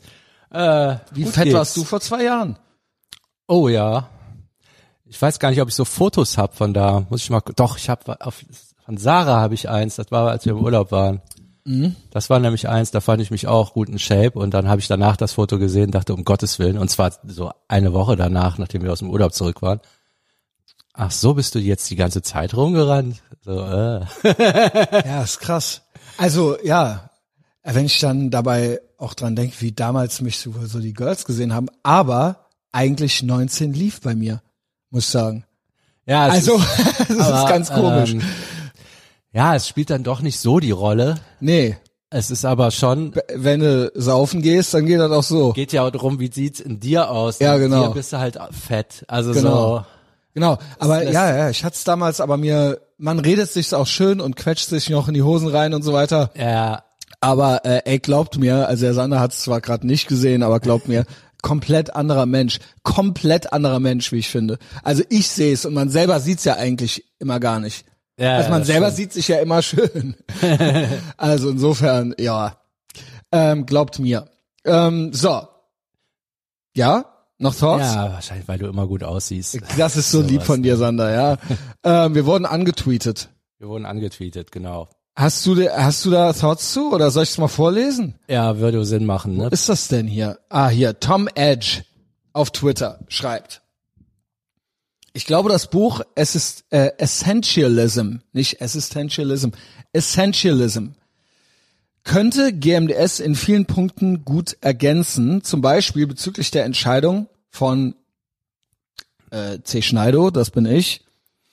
äh, 0.50 0.94
Wie 1.11 1.26
fett 1.26 1.44
geht's. 1.44 1.55
warst 1.56 1.76
du 1.76 1.85
vor 1.85 2.00
zwei 2.00 2.25
Jahren? 2.25 2.58
Oh 3.49 3.69
ja. 3.69 4.08
Ich 5.05 5.20
weiß 5.20 5.38
gar 5.41 5.50
nicht, 5.50 5.61
ob 5.61 5.69
ich 5.69 5.75
so 5.75 5.85
Fotos 5.85 6.38
hab 6.38 6.56
von 6.56 6.73
da. 6.73 7.05
Muss 7.11 7.20
ich 7.25 7.29
mal. 7.29 7.43
Doch, 7.55 7.76
ich 7.76 7.91
habe 7.91 8.17
von 8.82 8.96
Sarah 8.96 9.41
habe 9.41 9.53
ich 9.53 9.69
eins. 9.69 9.96
Das 9.96 10.11
war, 10.11 10.31
als 10.31 10.46
wir 10.46 10.53
im 10.53 10.64
Urlaub 10.64 10.91
waren. 10.91 11.20
Mhm. 11.64 11.96
Das 12.10 12.30
war 12.30 12.38
nämlich 12.40 12.68
eins. 12.68 12.90
Da 12.90 13.00
fand 13.00 13.20
ich 13.22 13.30
mich 13.30 13.46
auch 13.46 13.72
gut 13.74 13.88
in 13.88 13.98
Shape. 13.98 14.32
Und 14.38 14.52
dann 14.54 14.68
habe 14.68 14.80
ich 14.80 14.88
danach 14.88 15.16
das 15.16 15.32
Foto 15.34 15.58
gesehen, 15.58 15.90
dachte 15.90 16.14
um 16.14 16.24
Gottes 16.24 16.58
willen. 16.58 16.78
Und 16.78 16.88
zwar 16.90 17.12
so 17.26 17.50
eine 17.68 17.92
Woche 17.92 18.16
danach, 18.16 18.58
nachdem 18.58 18.82
wir 18.82 18.92
aus 18.92 19.00
dem 19.00 19.10
Urlaub 19.10 19.34
zurück 19.34 19.62
waren. 19.62 19.80
Ach, 20.94 21.10
so 21.10 21.34
bist 21.34 21.54
du 21.54 21.58
jetzt 21.58 21.88
die 21.90 21.96
ganze 21.96 22.22
Zeit 22.22 22.54
rumgerannt. 22.54 23.22
So, 23.42 23.60
äh. 23.64 24.00
Ja, 25.06 25.22
ist 25.22 25.40
krass. 25.40 25.82
Also, 26.18 26.56
ja, 26.62 27.10
wenn 27.62 27.86
ich 27.86 28.00
dann 28.00 28.30
dabei 28.30 28.80
auch 28.98 29.14
dran 29.14 29.36
denke, 29.36 29.54
wie 29.60 29.72
damals 29.72 30.20
mich 30.20 30.38
so, 30.38 30.52
so 30.66 30.78
die 30.80 30.92
Girls 30.92 31.24
gesehen 31.24 31.54
haben, 31.54 31.68
aber 31.82 32.46
eigentlich 32.72 33.22
19 33.22 33.72
lief 33.72 34.00
bei 34.00 34.14
mir, 34.14 34.42
muss 34.90 35.04
ich 35.04 35.10
sagen. 35.10 35.44
Ja, 36.06 36.24
Also, 36.26 36.56
ist, 36.56 36.66
das 36.98 37.10
ist 37.10 37.20
aber, 37.20 37.48
ganz 37.48 37.70
komisch. 37.70 38.12
ähm, 38.12 38.22
ja, 39.32 39.55
es 39.55 39.69
spielt 39.69 39.91
dann 39.91 40.03
doch 40.03 40.21
nicht 40.23 40.38
so 40.41 40.61
die 40.61 40.71
Rolle. 40.73 41.17
nee, 41.41 41.77
Es 42.11 42.31
ist 42.31 42.44
aber 42.44 42.71
schon, 42.73 43.15
wenn 43.35 43.61
du 43.61 43.91
saufen 43.94 44.43
gehst, 44.43 44.75
dann 44.75 44.87
geht 44.87 44.99
das 44.99 45.12
auch 45.12 45.23
so. 45.23 45.53
geht 45.53 45.73
ja 45.73 45.87
auch 45.87 45.91
darum, 45.91 46.19
wie 46.19 46.31
sieht's 46.32 46.59
in 46.61 46.81
dir 46.81 47.11
aus. 47.11 47.38
Ja, 47.38 47.55
In 47.55 47.61
genau. 47.62 47.88
Dir 47.88 47.94
bist 47.94 48.12
du 48.12 48.19
halt 48.19 48.38
fett. 48.50 49.05
Also 49.09 49.32
Genau. 49.32 49.79
so. 49.79 49.85
Genau, 50.32 50.59
aber 50.79 51.03
ja, 51.11 51.37
ja, 51.37 51.50
ich 51.50 51.65
hatte 51.65 51.75
es 51.75 51.82
damals, 51.82 52.21
aber 52.21 52.37
mir, 52.37 52.81
man 52.99 53.19
redet 53.19 53.50
sich 53.50 53.75
auch 53.75 53.87
schön 53.88 54.21
und 54.21 54.37
quetscht 54.37 54.69
sich 54.69 54.88
noch 54.88 55.09
in 55.09 55.15
die 55.15 55.23
Hosen 55.23 55.49
rein 55.49 55.75
und 55.75 55.82
so 55.82 55.93
weiter. 55.93 56.31
Ja, 56.37 56.85
Aber 57.21 57.65
äh, 57.65 57.82
ey, 57.85 57.99
glaubt 57.99 58.38
mir, 58.38 58.69
also 58.69 58.85
der 58.85 58.94
Sander 58.94 59.19
hat 59.19 59.32
es 59.32 59.41
zwar 59.41 59.61
gerade 59.61 59.87
nicht 59.87 60.06
gesehen, 60.06 60.44
aber 60.44 60.61
glaubt 60.61 60.87
mir, 60.87 61.05
komplett 61.43 61.97
anderer 61.97 62.27
Mensch, 62.27 62.61
komplett 62.85 63.53
anderer 63.53 63.81
Mensch, 63.81 64.12
wie 64.12 64.19
ich 64.19 64.29
finde. 64.29 64.59
Also 64.85 65.03
ich 65.09 65.29
sehe 65.29 65.53
es 65.53 65.65
und 65.65 65.75
man 65.75 65.88
selber 65.91 66.21
sieht's 66.21 66.44
ja 66.44 66.55
eigentlich 66.55 67.05
immer 67.19 67.41
gar 67.41 67.59
nicht. 67.59 67.85
Ja 68.20 68.37
also 68.37 68.50
man 68.50 68.64
selber 68.64 68.87
stimmt. 68.87 68.96
sieht 68.96 69.12
sich 69.12 69.28
ja 69.28 69.40
immer 69.40 69.62
schön. 69.62 70.14
also 71.17 71.50
insofern, 71.50 72.14
ja, 72.19 72.56
ähm, 73.32 73.67
glaubt 73.67 73.99
mir. 73.99 74.28
Ähm, 74.64 75.12
so, 75.12 75.49
ja, 76.76 77.05
noch 77.38 77.55
Thoughts? 77.55 77.94
Ja, 77.94 78.12
wahrscheinlich, 78.12 78.46
weil 78.46 78.58
du 78.58 78.67
immer 78.67 78.87
gut 78.87 79.02
aussiehst. 79.02 79.58
Das 79.78 79.96
ist 79.96 80.11
so 80.11 80.20
lieb 80.20 80.43
von 80.43 80.62
dir, 80.62 80.76
Sander, 80.76 81.11
ja. 81.11 81.38
ähm, 81.84 82.14
wir 82.14 82.26
wurden 82.26 82.46
angetweetet. 82.46 83.31
Wir 83.58 83.69
wurden 83.69 83.87
angetweetet, 83.87 84.52
genau. 84.52 84.88
Hast 85.17 85.44
du, 85.46 85.69
hast 85.69 86.05
du 86.05 86.11
da 86.11 86.32
Thoughts 86.32 86.72
zu 86.72 86.93
oder 86.93 87.11
soll 87.11 87.25
ich 87.25 87.31
es 87.31 87.38
mal 87.38 87.49
vorlesen? 87.49 88.14
Ja, 88.28 88.58
würde 88.58 88.84
Sinn 88.84 89.06
machen, 89.06 89.37
ne? 89.37 89.49
ist 89.50 89.69
das 89.69 89.88
denn 89.88 90.06
hier? 90.06 90.38
Ah, 90.49 90.69
hier, 90.69 91.00
Tom 91.00 91.28
Edge 91.34 91.84
auf 92.32 92.50
Twitter 92.50 93.00
schreibt. 93.08 93.62
Ich 95.12 95.26
glaube, 95.26 95.48
das 95.48 95.68
Buch, 95.68 96.02
es 96.14 96.34
ist 96.36 96.64
äh, 96.70 96.92
Essentialism, 96.98 98.16
nicht 98.32 98.60
Existentialism, 98.60 99.50
Essentialism, 99.92 100.86
könnte 102.04 102.52
GMDS 102.52 103.20
in 103.20 103.34
vielen 103.34 103.66
Punkten 103.66 104.24
gut 104.24 104.56
ergänzen, 104.60 105.42
zum 105.42 105.60
Beispiel 105.60 106.06
bezüglich 106.06 106.50
der 106.50 106.64
Entscheidung 106.64 107.28
von 107.50 107.94
äh, 109.30 109.58
C. 109.62 109.82
Schneido, 109.82 110.30
das 110.30 110.50
bin 110.50 110.64
ich, 110.66 111.04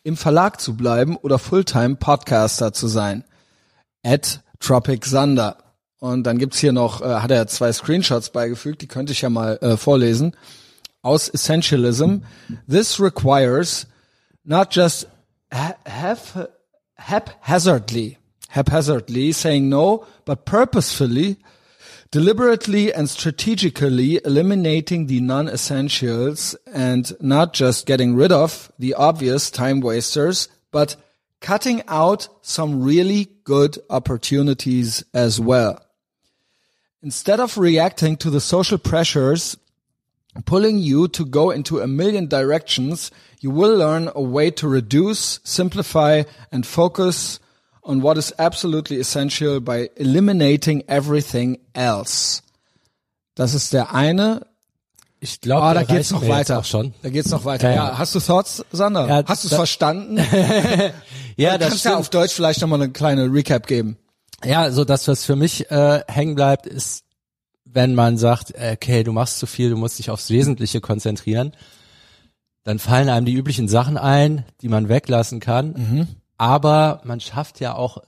im 0.03 0.17
Verlag 0.17 0.61
zu 0.61 0.77
bleiben 0.77 1.17
oder 1.17 1.39
Fulltime 1.39 1.95
Podcaster 1.95 2.73
zu 2.73 2.87
sein. 2.87 3.23
At 4.03 4.41
Tropic 4.59 5.05
Sander. 5.07 5.57
Und 5.99 6.23
dann 6.23 6.37
gibt's 6.37 6.59
hier 6.59 6.71
noch, 6.71 7.01
äh, 7.01 7.05
hat 7.05 7.31
er 7.31 7.47
zwei 7.47 7.73
Screenshots 7.73 8.29
beigefügt, 8.29 8.81
die 8.81 8.87
könnte 8.87 9.13
ich 9.13 9.21
ja 9.21 9.29
mal 9.29 9.57
äh, 9.57 9.77
vorlesen. 9.77 10.35
Aus 11.03 11.29
Essentialism. 11.29 12.23
This 12.67 12.99
requires 12.99 13.85
not 14.45 14.71
just 14.71 15.05
ha 15.51 15.75
hap 15.85 16.19
haphazardly, 16.97 18.17
haphazardly 18.49 19.31
saying 19.31 19.69
no, 19.69 20.05
but 20.25 20.45
purposefully, 20.45 21.37
deliberately 22.11 22.93
and 22.93 23.09
strategically 23.09 24.19
eliminating 24.23 25.07
the 25.07 25.21
non-essentials 25.21 26.55
and 26.73 27.11
not 27.21 27.53
just 27.53 27.85
getting 27.85 28.15
rid 28.15 28.31
of 28.31 28.71
the 28.79 28.93
obvious 28.93 29.51
time 29.51 29.81
wasters, 29.81 30.47
but 30.71 30.95
cutting 31.41 31.83
out 31.87 32.27
some 32.41 32.81
really 32.81 33.27
good 33.43 33.77
opportunities 33.89 35.03
as 35.13 35.39
well. 35.39 35.83
Instead 37.03 37.39
of 37.39 37.57
reacting 37.57 38.17
to 38.17 38.29
the 38.29 38.41
social 38.41 38.77
pressures 38.77 39.55
pulling 40.45 40.77
you 40.79 41.07
to 41.09 41.25
go 41.25 41.51
into 41.51 41.79
a 41.79 41.87
million 41.87 42.27
directions, 42.29 43.11
you 43.41 43.51
will 43.51 43.77
learn 43.77 44.09
a 44.15 44.21
way 44.21 44.51
to 44.51 44.67
reduce, 44.67 45.39
simplify, 45.43 46.23
and 46.51 46.65
focus 46.65 47.39
on 47.83 48.01
what 48.01 48.17
is 48.17 48.33
absolutely 48.37 48.99
essential 48.99 49.59
by 49.61 49.89
eliminating 49.95 50.83
everything 50.87 51.57
else. 51.73 52.41
Das 53.35 53.53
ist 53.53 53.71
der 53.73 53.93
eine. 53.93 54.45
Ich 55.19 55.41
glaube, 55.41 55.63
Ah, 55.63 55.73
da 55.73 55.83
geht's 55.83 56.11
noch 56.11 56.27
weiter. 56.27 56.63
Schon. 56.63 56.93
Da 57.01 57.09
geht's 57.09 57.31
noch 57.31 57.43
weiter. 57.45 57.69
Ja, 57.69 57.75
Ja, 57.75 57.87
ja. 57.91 57.97
hast 57.97 58.13
du 58.13 58.19
Thoughts, 58.19 58.63
Sander? 58.71 59.07
Ja, 59.07 59.23
hast 59.25 59.43
du 59.43 59.47
es 59.47 59.53
verstanden? 59.53 60.17
Ja, 61.39 61.51
du 61.53 61.59
das 61.59 61.69
kannst 61.69 61.85
ja 61.85 61.91
stimmt. 61.91 61.95
auf 61.99 62.09
Deutsch 62.09 62.33
vielleicht 62.33 62.61
nochmal 62.61 62.81
eine 62.81 62.91
kleine 62.91 63.31
Recap 63.31 63.67
geben. 63.67 63.97
Ja, 64.43 64.71
so 64.71 64.83
das, 64.85 65.07
was 65.07 65.23
für 65.23 65.35
mich 65.35 65.69
äh, 65.69 66.01
hängen 66.07 66.33
bleibt, 66.33 66.65
ist, 66.65 67.03
wenn 67.73 67.95
man 67.95 68.17
sagt, 68.17 68.53
okay, 68.57 69.03
du 69.03 69.11
machst 69.11 69.39
zu 69.39 69.45
viel, 69.45 69.69
du 69.69 69.77
musst 69.77 69.99
dich 69.99 70.09
aufs 70.09 70.29
Wesentliche 70.29 70.81
konzentrieren, 70.81 71.51
dann 72.63 72.79
fallen 72.79 73.09
einem 73.09 73.25
die 73.25 73.33
üblichen 73.33 73.67
Sachen 73.67 73.97
ein, 73.97 74.45
die 74.61 74.67
man 74.67 74.89
weglassen 74.89 75.39
kann. 75.39 75.73
Mhm. 75.73 76.07
Aber 76.37 77.01
man 77.03 77.19
schafft 77.19 77.59
ja 77.59 77.75
auch, 77.75 77.99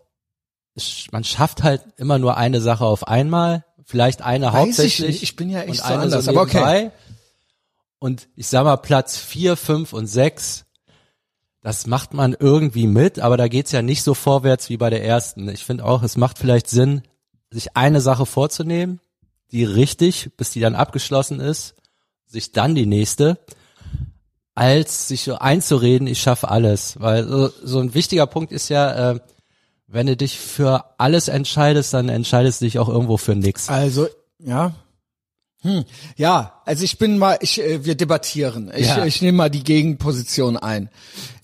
man 1.12 1.24
schafft 1.24 1.64
halt 1.64 1.82
immer 1.98 2.20
nur 2.20 2.38
eine 2.38 2.62
Sache 2.62 2.86
auf 2.86 3.08
einmal, 3.08 3.66
vielleicht 3.86 4.22
eine 4.22 4.48
Weiß 4.48 4.54
ich 4.54 4.60
hauptsächlich. 4.60 5.08
nicht, 5.08 5.24
ich 5.24 5.36
bin 5.36 5.50
ja 5.50 5.62
echt 5.62 5.70
und 5.70 5.78
so 5.78 5.84
eine 5.84 6.02
anders, 6.04 6.26
so 6.26 6.32
aber 6.32 6.42
okay. 6.42 6.92
Und 8.00 8.30
ich 8.36 8.48
sag 8.48 8.64
mal, 8.64 8.78
Platz 8.78 9.18
vier, 9.18 9.58
fünf 9.58 9.94
und 9.94 10.08
sechs, 10.08 10.66
das 11.62 11.88
macht 11.88 12.14
man 12.14 12.36
irgendwie 12.40 12.88
mit, 12.88 13.20
aber 13.20 13.36
da 13.36 13.48
geht's 13.48 13.72
ja 13.72 13.82
nicht 13.82 14.04
so 14.04 14.14
vorwärts 14.14 14.70
wie 14.70 14.78
bei 14.78 14.90
der 14.90 15.04
ersten. 15.04 15.50
Ich 15.50 15.66
finde 15.66 15.86
auch, 15.86 16.04
es 16.04 16.16
macht 16.16 16.38
vielleicht 16.38 16.70
Sinn, 16.70 17.02
sich 17.52 17.76
eine 17.76 18.00
Sache 18.00 18.26
vorzunehmen, 18.26 19.02
die 19.52 19.64
richtig, 19.64 20.32
bis 20.38 20.52
die 20.52 20.60
dann 20.60 20.76
abgeschlossen 20.76 21.40
ist, 21.40 21.76
sich 22.26 22.52
dann 22.52 22.76
die 22.76 22.86
nächste, 22.86 23.38
als 24.56 25.08
sich 25.08 25.24
so 25.24 25.36
einzureden, 25.36 26.08
ich 26.08 26.22
schaffe 26.22 26.50
alles. 26.50 27.00
Weil 27.00 27.28
so, 27.28 27.50
so 27.64 27.80
ein 27.80 27.94
wichtiger 27.94 28.28
Punkt 28.28 28.52
ist 28.52 28.70
ja, 28.70 29.12
äh, 29.12 29.20
wenn 29.88 30.08
du 30.08 30.16
dich 30.16 30.38
für 30.38 30.86
alles 31.00 31.28
entscheidest, 31.30 31.94
dann 31.94 32.10
entscheidest 32.10 32.62
du 32.62 32.66
dich 32.66 32.78
auch 32.78 32.90
irgendwo 32.90 33.18
für 33.18 33.36
nix. 33.36 33.70
Also, 33.70 34.08
ja. 34.38 34.74
Hm. 35.62 35.84
Ja, 36.16 36.62
also 36.66 36.84
ich 36.84 36.98
bin 36.98 37.18
mal, 37.18 37.38
ich, 37.42 37.60
äh, 37.62 37.84
wir 37.86 37.96
debattieren. 37.96 38.72
Ich, 38.76 38.88
Ja. 38.88 39.06
ich 39.06 39.22
nehme 39.22 39.38
mal 39.38 39.50
die 39.50 39.64
Gegenposition 39.64 40.58
ein. 40.58 40.90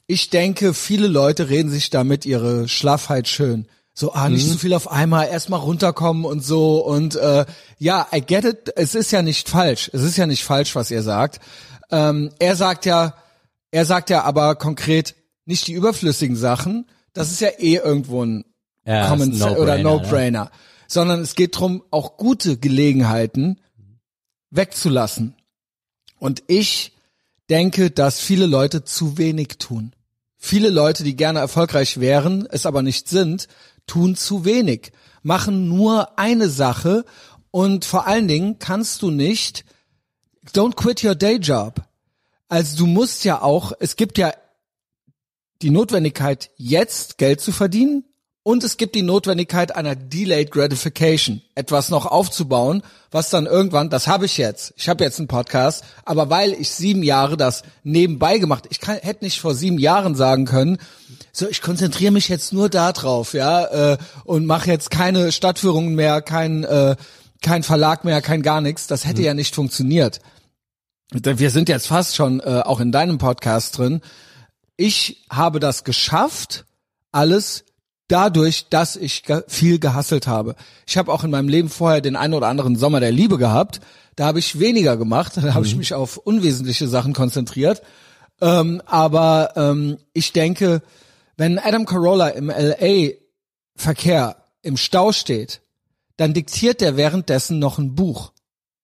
Ich 0.07 0.29
denke, 0.29 0.74
viele 0.74 1.07
Leute 1.07 1.50
reden 1.50 1.69
sich 1.71 1.89
damit 1.89 2.25
ihre 2.25 2.67
Schlaffheit 2.67 3.27
schön. 3.27 3.67
So, 3.97 4.11
ah, 4.11 4.27
nicht 4.27 4.45
so 4.45 4.57
viel 4.57 4.73
auf 4.73 4.91
einmal, 4.91 5.29
erstmal 5.29 5.61
runterkommen 5.61 6.25
und 6.25 6.43
so. 6.43 6.85
Und 6.85 7.15
äh, 7.15 7.45
ja, 7.79 8.05
I 8.13 8.19
get 8.19 8.43
it, 8.43 8.73
es 8.75 8.93
ist 8.93 9.11
ja 9.11 9.21
nicht 9.21 9.47
falsch. 9.47 9.89
Es 9.93 10.01
ist 10.01 10.17
ja 10.17 10.27
nicht 10.27 10.43
falsch, 10.43 10.75
was 10.75 10.91
ihr 10.91 11.01
sagt. 11.01 11.39
Ähm, 11.89 12.29
er 12.37 12.57
sagt 12.57 12.85
ja, 12.85 13.15
er 13.71 13.85
sagt 13.85 14.09
ja 14.09 14.23
aber 14.23 14.55
konkret 14.55 15.15
nicht 15.45 15.67
die 15.67 15.73
überflüssigen 15.73 16.35
Sachen. 16.35 16.87
Das 17.13 17.31
ist 17.31 17.39
ja 17.39 17.47
eh 17.57 17.75
irgendwo 17.75 18.25
ein 18.25 18.43
Ja, 18.85 19.07
Common 19.07 19.31
Sense 19.31 19.57
oder 19.57 19.77
No-Brainer, 19.77 20.03
No-Brainer, 20.03 20.51
sondern 20.89 21.21
es 21.21 21.35
geht 21.35 21.57
drum, 21.57 21.81
auch 21.89 22.17
gute 22.17 22.57
Gelegenheiten 22.57 23.61
wegzulassen. 24.51 25.35
Und 26.19 26.43
ich 26.47 26.91
denke, 27.49 27.91
dass 27.91 28.19
viele 28.19 28.45
Leute 28.45 28.83
zu 28.83 29.17
wenig 29.17 29.57
tun. 29.57 29.93
Viele 30.37 30.69
Leute, 30.69 31.03
die 31.03 31.15
gerne 31.15 31.39
erfolgreich 31.39 31.99
wären, 32.01 32.45
es 32.51 32.65
aber 32.65 32.81
nicht 32.81 33.07
sind, 33.07 33.47
tun 33.88 34.15
zu 34.15 34.46
wenig, 34.46 34.92
machen 35.24 35.68
nur 35.68 36.18
eine 36.18 36.50
Sache 36.50 37.06
und 37.51 37.86
vor 37.86 38.08
allen 38.08 38.27
Dingen 38.27 38.60
kannst 38.60 39.01
du 39.01 39.12
nicht, 39.12 39.65
don't 40.54 40.75
quit 40.75 41.04
your 41.04 41.15
day 41.15 41.38
job. 41.38 41.82
Also 42.48 42.77
du 42.77 42.88
musst 42.88 43.25
ja 43.25 43.42
auch, 43.42 43.74
es 43.80 43.96
gibt 43.96 44.18
ja 44.18 44.34
die 45.62 45.70
Notwendigkeit, 45.70 46.51
jetzt 46.58 47.18
Geld 47.18 47.42
zu 47.42 47.51
verdienen 47.51 48.04
und 48.47 48.63
es 48.63 48.77
gibt 48.77 48.93
die 48.93 49.01
Notwendigkeit 49.01 49.75
einer 49.75 49.95
Delayed 49.95 50.51
Gratification, 50.51 51.41
etwas 51.55 51.89
noch 51.89 52.05
aufzubauen, 52.05 52.83
was 53.09 53.31
dann 53.31 53.47
irgendwann, 53.47 53.89
das 53.89 54.05
habe 54.05 54.27
ich 54.27 54.37
jetzt, 54.37 54.71
ich 54.77 54.87
habe 54.87 55.03
jetzt 55.03 55.17
einen 55.17 55.27
Podcast, 55.27 55.83
aber 56.05 56.29
weil 56.29 56.53
ich 56.53 56.69
sieben 56.69 57.01
Jahre 57.01 57.37
das 57.37 57.63
nebenbei 57.81 58.37
gemacht, 58.37 58.65
ich 58.69 58.79
kann, 58.79 58.97
hätte 58.97 59.25
nicht 59.25 59.41
vor 59.41 59.55
sieben 59.55 59.79
Jahren 59.79 60.13
sagen 60.13 60.45
können, 60.45 60.77
so 61.31 61.49
ich 61.49 61.63
konzentriere 61.63 62.11
mich 62.11 62.29
jetzt 62.29 62.53
nur 62.53 62.69
da 62.69 62.91
drauf, 62.91 63.33
ja, 63.33 63.93
äh, 63.93 63.97
und 64.25 64.45
mache 64.45 64.69
jetzt 64.69 64.91
keine 64.91 65.31
Stadtführungen 65.31 65.95
mehr, 65.95 66.21
kein, 66.21 66.63
äh, 66.65 66.95
kein 67.41 67.63
Verlag 67.63 68.05
mehr, 68.05 68.21
kein 68.21 68.43
gar 68.43 68.61
nichts, 68.61 68.85
das 68.85 69.05
hätte 69.05 69.23
ja 69.23 69.33
nicht 69.33 69.55
funktioniert. 69.55 70.19
Wir 71.11 71.49
sind 71.49 71.67
jetzt 71.67 71.87
fast 71.87 72.15
schon 72.15 72.41
äh, 72.41 72.61
auch 72.63 72.79
in 72.79 72.91
deinem 72.91 73.17
Podcast 73.17 73.79
drin. 73.79 74.01
Ich 74.77 75.25
habe 75.31 75.59
das 75.59 75.83
geschafft, 75.83 76.65
alles 77.11 77.64
dadurch, 78.07 78.67
dass 78.69 78.95
ich 78.95 79.24
viel 79.47 79.79
gehasselt 79.79 80.27
habe. 80.27 80.55
Ich 80.85 80.97
habe 80.97 81.12
auch 81.12 81.24
in 81.24 81.31
meinem 81.31 81.50
Leben 81.50 81.69
vorher 81.69 82.01
den 82.01 82.15
einen 82.15 82.33
oder 82.33 82.47
anderen 82.47 82.75
Sommer 82.75 83.00
der 83.00 83.12
Liebe 83.12 83.38
gehabt. 83.38 83.81
Da 84.15 84.25
habe 84.27 84.39
ich 84.39 84.59
weniger 84.59 84.97
gemacht. 84.97 85.33
Da 85.35 85.53
habe 85.53 85.65
ich 85.65 85.75
mich 85.75 85.93
auf 85.93 86.17
unwesentliche 86.17 86.88
Sachen 86.88 87.13
konzentriert. 87.13 87.81
Ähm, 88.41 88.81
aber 88.85 89.53
ähm, 89.55 89.97
ich 90.13 90.33
denke, 90.33 90.81
wenn 91.38 91.59
Adam 91.59 91.85
Carolla 91.85 92.29
im 92.29 92.50
LA-Verkehr 92.50 94.38
im 94.62 94.77
Stau 94.77 95.12
steht, 95.12 95.62
dann 96.17 96.33
diktiert 96.33 96.81
der 96.81 96.97
währenddessen 96.97 97.59
noch 97.59 97.77
ein 97.77 97.95
Buch 97.95 98.31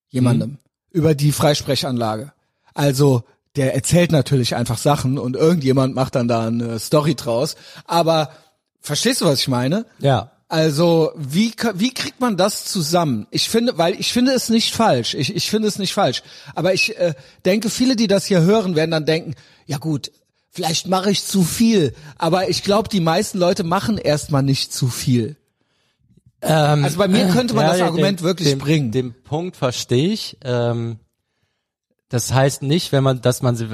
jemandem 0.09 0.57
über 0.91 1.15
die 1.15 1.31
Freisprechanlage. 1.31 2.33
Also 2.73 3.23
der 3.55 3.73
erzählt 3.73 4.11
natürlich 4.11 4.55
einfach 4.55 4.77
Sachen 4.77 5.17
und 5.17 5.35
irgendjemand 5.35 5.95
macht 5.95 6.15
dann 6.15 6.27
da 6.27 6.47
eine 6.47 6.79
Story 6.79 7.15
draus. 7.15 7.55
Aber 7.85 8.31
verstehst 8.81 9.21
du, 9.21 9.25
was 9.25 9.39
ich 9.39 9.47
meine? 9.47 9.85
Ja. 9.99 10.31
Also 10.47 11.13
wie 11.15 11.53
wie 11.75 11.93
kriegt 11.93 12.19
man 12.19 12.35
das 12.35 12.65
zusammen? 12.65 13.25
Ich 13.31 13.49
finde, 13.49 13.77
weil 13.77 13.97
ich 13.97 14.11
finde 14.11 14.33
es 14.33 14.49
nicht 14.49 14.75
falsch. 14.75 15.13
Ich, 15.13 15.33
ich 15.33 15.49
finde 15.49 15.69
es 15.69 15.79
nicht 15.79 15.93
falsch. 15.93 16.23
Aber 16.55 16.73
ich 16.73 16.97
äh, 16.97 17.13
denke, 17.45 17.69
viele, 17.69 17.95
die 17.95 18.07
das 18.07 18.25
hier 18.25 18.41
hören, 18.41 18.75
werden 18.75 18.91
dann 18.91 19.05
denken: 19.05 19.35
Ja 19.65 19.77
gut, 19.77 20.11
vielleicht 20.49 20.87
mache 20.87 21.09
ich 21.09 21.23
zu 21.23 21.43
viel. 21.43 21.93
Aber 22.17 22.49
ich 22.49 22.63
glaube, 22.63 22.89
die 22.89 22.99
meisten 22.99 23.37
Leute 23.37 23.63
machen 23.63 23.97
erstmal 23.97 24.43
nicht 24.43 24.73
zu 24.73 24.89
viel. 24.89 25.37
Ähm, 26.41 26.83
Also 26.83 26.97
bei 26.97 27.07
mir 27.07 27.29
könnte 27.29 27.53
man 27.53 27.65
ja, 27.65 27.71
das 27.71 27.81
Argument 27.81 28.19
den, 28.19 28.25
wirklich 28.25 28.49
den, 28.49 28.59
bringen. 28.59 28.91
Den 28.91 29.13
Punkt 29.23 29.55
verstehe 29.55 30.11
ich. 30.11 30.37
Ähm, 30.43 30.99
das 32.09 32.33
heißt 32.33 32.61
nicht, 32.61 32.91
wenn 32.91 33.05
man, 33.05 33.21
dass 33.21 33.41
man 33.41 33.55
sie 33.55 33.69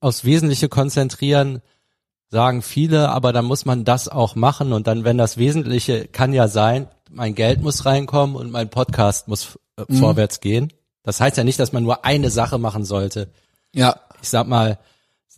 aufs 0.00 0.24
Wesentliche 0.24 0.70
konzentrieren, 0.70 1.60
sagen 2.30 2.62
viele, 2.62 3.08
aber 3.10 3.32
dann 3.32 3.44
muss 3.46 3.64
man 3.64 3.84
das 3.84 4.08
auch 4.08 4.34
machen 4.34 4.72
und 4.72 4.86
dann, 4.86 5.04
wenn 5.04 5.16
das 5.18 5.36
Wesentliche 5.38 6.06
kann 6.08 6.32
ja 6.32 6.48
sein, 6.48 6.88
mein 7.10 7.34
Geld 7.34 7.62
muss 7.62 7.86
reinkommen 7.86 8.36
und 8.36 8.50
mein 8.50 8.68
Podcast 8.68 9.28
muss 9.28 9.58
äh, 9.78 9.84
Mhm. 9.88 9.96
vorwärts 9.96 10.40
gehen. 10.40 10.72
Das 11.02 11.20
heißt 11.20 11.36
ja 11.38 11.44
nicht, 11.44 11.58
dass 11.58 11.72
man 11.72 11.82
nur 11.84 12.04
eine 12.04 12.28
Sache 12.30 12.58
machen 12.58 12.84
sollte. 12.84 13.30
Ja. 13.74 13.96
Ich 14.20 14.28
sag 14.28 14.46
mal, 14.46 14.78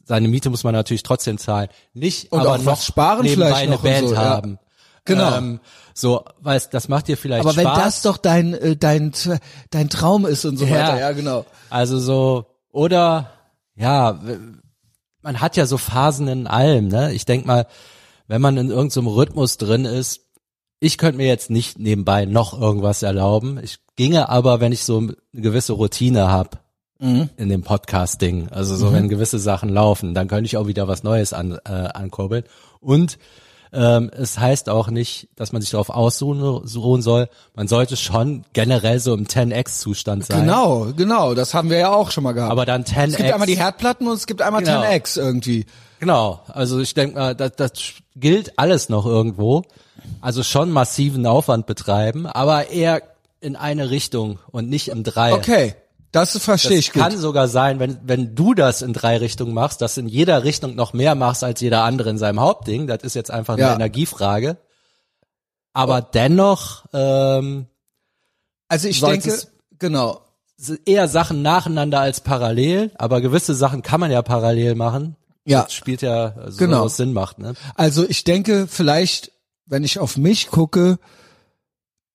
seine 0.04 0.26
Miete 0.26 0.50
muss 0.50 0.64
man 0.64 0.74
natürlich 0.74 1.04
trotzdem 1.04 1.38
zahlen. 1.38 1.68
Nicht 1.94 2.32
Und 2.32 2.40
aber 2.40 2.54
auch 2.54 2.58
noch 2.62 2.80
sparen 2.82 3.22
nebenbei 3.22 3.46
vielleicht 3.46 3.62
eine 3.62 3.70
noch 3.72 3.84
und 3.84 3.90
Band 3.90 4.08
so, 4.08 4.14
ja. 4.14 4.20
haben. 4.24 4.58
Genau. 5.04 5.36
Ähm, 5.36 5.60
so, 5.94 6.24
weil 6.40 6.56
es- 6.56 6.70
das 6.70 6.88
macht 6.88 7.06
dir 7.08 7.16
vielleicht 7.16 7.44
Aber 7.46 7.54
wenn 7.56 7.66
Spaß. 7.66 7.78
das 7.84 8.02
doch 8.02 8.16
dein 8.16 8.54
äh, 8.54 8.76
dein 8.76 9.12
dein 9.70 9.88
Traum 9.88 10.26
ist 10.26 10.44
und 10.44 10.56
so 10.56 10.64
Ja. 10.64 10.72
weiter, 10.72 10.98
ja 10.98 11.12
genau. 11.12 11.44
Also 11.68 11.98
so, 12.00 12.46
oder 12.72 13.30
ja, 13.76 14.18
man 15.22 15.40
hat 15.40 15.56
ja 15.56 15.66
so 15.66 15.78
Phasen 15.78 16.28
in 16.28 16.46
allem, 16.46 16.88
ne? 16.88 17.12
Ich 17.12 17.24
denk 17.24 17.46
mal, 17.46 17.66
wenn 18.26 18.40
man 18.40 18.56
in 18.56 18.70
irgendeinem 18.70 19.08
Rhythmus 19.08 19.56
drin 19.56 19.84
ist, 19.84 20.26
ich 20.80 20.96
könnte 20.96 21.18
mir 21.18 21.26
jetzt 21.26 21.50
nicht 21.50 21.78
nebenbei 21.78 22.24
noch 22.24 22.58
irgendwas 22.58 23.02
erlauben. 23.02 23.60
Ich 23.62 23.78
ginge 23.96 24.28
aber, 24.28 24.60
wenn 24.60 24.72
ich 24.72 24.84
so 24.84 24.98
eine 24.98 25.16
gewisse 25.32 25.74
Routine 25.74 26.28
habe 26.28 26.58
in 27.36 27.48
dem 27.48 27.62
Podcasting, 27.62 28.48
also 28.50 28.76
so 28.76 28.92
wenn 28.92 29.08
gewisse 29.08 29.38
Sachen 29.38 29.68
laufen, 29.68 30.14
dann 30.14 30.28
könnte 30.28 30.46
ich 30.46 30.56
auch 30.56 30.66
wieder 30.66 30.86
was 30.88 31.02
Neues 31.02 31.32
an, 31.32 31.58
äh, 31.64 31.70
ankurbeln. 31.70 32.44
Und 32.80 33.18
ähm, 33.72 34.10
es 34.16 34.38
heißt 34.38 34.68
auch 34.68 34.88
nicht, 34.88 35.28
dass 35.36 35.52
man 35.52 35.62
sich 35.62 35.70
darauf 35.70 35.90
ausruhen 35.90 36.40
ruhen 36.40 37.02
soll. 37.02 37.28
Man 37.54 37.68
sollte 37.68 37.96
schon 37.96 38.44
generell 38.52 38.98
so 38.98 39.14
im 39.14 39.26
10x-Zustand 39.26 40.26
sein. 40.26 40.40
Genau, 40.42 40.88
genau, 40.96 41.34
das 41.34 41.54
haben 41.54 41.70
wir 41.70 41.78
ja 41.78 41.92
auch 41.92 42.10
schon 42.10 42.24
mal 42.24 42.32
gehabt. 42.32 42.50
Aber 42.50 42.66
dann 42.66 42.84
10x. 42.84 43.08
es 43.08 43.16
gibt 43.16 43.32
einmal 43.32 43.46
die 43.46 43.58
Herdplatten 43.58 44.08
und 44.08 44.14
es 44.14 44.26
gibt 44.26 44.42
einmal 44.42 44.62
Genau. 44.62 44.82
10x 44.82 45.18
irgendwie. 45.18 45.66
Genau, 46.00 46.40
also 46.48 46.80
ich 46.80 46.94
denke 46.94 47.16
mal, 47.18 47.34
das, 47.34 47.52
das 47.56 47.72
gilt 48.16 48.58
alles 48.58 48.88
noch 48.88 49.06
irgendwo. 49.06 49.62
Also 50.20 50.42
schon 50.42 50.70
massiven 50.70 51.26
Aufwand 51.26 51.66
betreiben, 51.66 52.26
aber 52.26 52.70
eher 52.70 53.02
in 53.40 53.54
eine 53.56 53.90
Richtung 53.90 54.38
und 54.50 54.68
nicht 54.68 54.88
im 54.88 55.04
Drei. 55.04 55.32
Okay, 55.34 55.74
das 56.12 56.36
verstehe 56.38 56.78
ich 56.78 56.92
gut. 56.92 57.02
kann 57.02 57.16
sogar 57.16 57.46
sein, 57.48 57.78
wenn, 57.78 57.98
wenn 58.02 58.34
du 58.34 58.54
das 58.54 58.82
in 58.82 58.92
drei 58.92 59.16
Richtungen 59.18 59.54
machst, 59.54 59.80
dass 59.80 59.94
du 59.94 60.00
in 60.02 60.08
jeder 60.08 60.42
Richtung 60.44 60.74
noch 60.74 60.92
mehr 60.92 61.14
machst 61.14 61.44
als 61.44 61.60
jeder 61.60 61.84
andere 61.84 62.10
in 62.10 62.18
seinem 62.18 62.40
Hauptding. 62.40 62.86
Das 62.86 63.02
ist 63.02 63.14
jetzt 63.14 63.30
einfach 63.30 63.54
eine 63.54 63.62
Ja. 63.62 63.74
Energiefrage. 63.74 64.56
Aber 65.72 66.00
dennoch 66.02 66.84
ähm, 66.92 67.66
Also 68.68 68.88
ich 68.88 69.00
denke, 69.00 69.38
genau. 69.78 70.22
eher 70.84 71.06
Sachen 71.08 71.42
nacheinander 71.42 72.00
als 72.00 72.20
parallel, 72.20 72.90
aber 72.96 73.20
gewisse 73.20 73.54
Sachen 73.54 73.82
kann 73.82 74.00
man 74.00 74.10
ja 74.10 74.20
parallel 74.22 74.74
machen. 74.74 75.16
Ja. 75.46 75.62
Das 75.62 75.72
spielt 75.72 76.02
ja 76.02 76.34
so 76.50 76.58
Genau. 76.58 76.84
was 76.84 76.96
Sinn 76.96 77.12
macht, 77.12 77.38
ne? 77.38 77.54
Also 77.76 78.04
ich 78.08 78.24
denke, 78.24 78.66
vielleicht, 78.68 79.32
wenn 79.66 79.84
ich 79.84 79.98
auf 80.00 80.16
mich 80.16 80.48
gucke, 80.48 80.98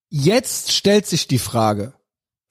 jetzt 0.08 0.72
stellt 0.72 1.06
sich 1.06 1.26
die 1.28 1.38
Frage, 1.38 1.94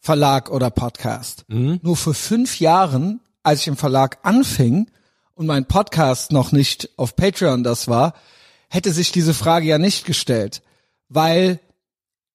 Verlag 0.06 0.52
oder 0.52 0.70
Podcast. 0.70 1.46
Mhm. 1.48 1.80
Nur 1.82 1.98
vor 1.98 2.14
fünf 2.14 2.60
Jahren, 2.60 3.22
als 3.42 3.62
ich 3.62 3.68
im 3.68 3.76
Verlag 3.76 4.20
anfing 4.22 4.92
und 5.34 5.48
mein 5.48 5.66
Podcast 5.66 6.32
noch 6.32 6.52
nicht 6.52 6.90
auf 6.96 7.16
Patreon 7.16 7.64
das 7.64 7.88
war, 7.88 8.14
hätte 8.70 8.92
sich 8.94 9.12
diese 9.12 9.34
Frage 9.34 9.66
ja 9.66 9.80
nicht 9.80 10.06
gestellt, 10.06 10.62
weil 11.10 11.60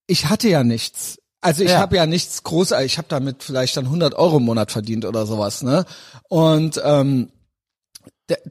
ich 0.09 0.27
hatte 0.29 0.49
ja 0.49 0.65
nichts. 0.65 1.19
Also 1.41 1.63
ich 1.63 1.71
Ja. 1.71 1.79
habe 1.79 1.95
ja 1.95 2.07
nichts 2.07 2.43
groß, 2.43 2.73
ich 2.85 2.99
habe 2.99 3.07
damit 3.09 3.45
vielleicht 3.45 3.77
dann 3.77 3.87
100 3.87 4.15
Euro 4.15 4.39
im 4.39 4.45
Monat 4.47 4.73
verdient 4.73 5.05
oder 5.05 5.25
sowas, 5.25 5.63
ne? 5.63 5.85
Und 6.29 6.81
ähm, 6.85 7.31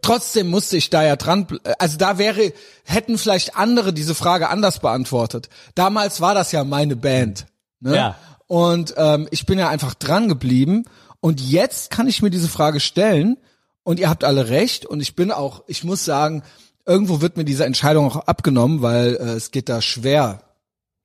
trotzdem 0.01 0.47
musste 0.49 0.77
ich 0.77 0.89
da 0.89 1.03
ja 1.03 1.17
dran, 1.17 1.45
also 1.77 1.97
da 1.97 2.17
wäre, 2.17 2.53
hätten 2.85 3.17
vielleicht 3.17 3.57
andere 3.57 3.91
diese 3.91 4.15
Frage 4.15 4.47
anders 4.47 4.79
beantwortet. 4.79 5.49
Damals 5.75 6.21
war 6.21 6.33
das 6.33 6.53
ja 6.53 6.63
meine 6.63 6.95
Band. 6.95 7.47
Ne? 7.81 7.95
Ja. 7.95 8.15
Und 8.49 8.95
ähm, 8.97 9.27
ich 9.29 9.45
bin 9.45 9.59
ja 9.59 9.69
einfach 9.69 9.93
dran 9.93 10.27
geblieben. 10.27 10.85
Und 11.19 11.39
jetzt 11.39 11.91
kann 11.91 12.07
ich 12.07 12.23
mir 12.23 12.31
diese 12.31 12.47
Frage 12.47 12.79
stellen. 12.79 13.37
Und 13.83 13.99
ihr 13.99 14.09
habt 14.09 14.23
alle 14.23 14.49
recht. 14.49 14.87
Und 14.87 15.01
ich 15.01 15.15
bin 15.15 15.31
auch, 15.31 15.63
ich 15.67 15.83
muss 15.83 16.03
sagen, 16.03 16.41
irgendwo 16.83 17.21
wird 17.21 17.37
mir 17.37 17.45
diese 17.45 17.65
Entscheidung 17.65 18.07
auch 18.07 18.15
abgenommen, 18.15 18.81
weil 18.81 19.15
äh, 19.17 19.33
es 19.33 19.51
geht 19.51 19.69
da 19.69 19.83
schwer. 19.83 20.41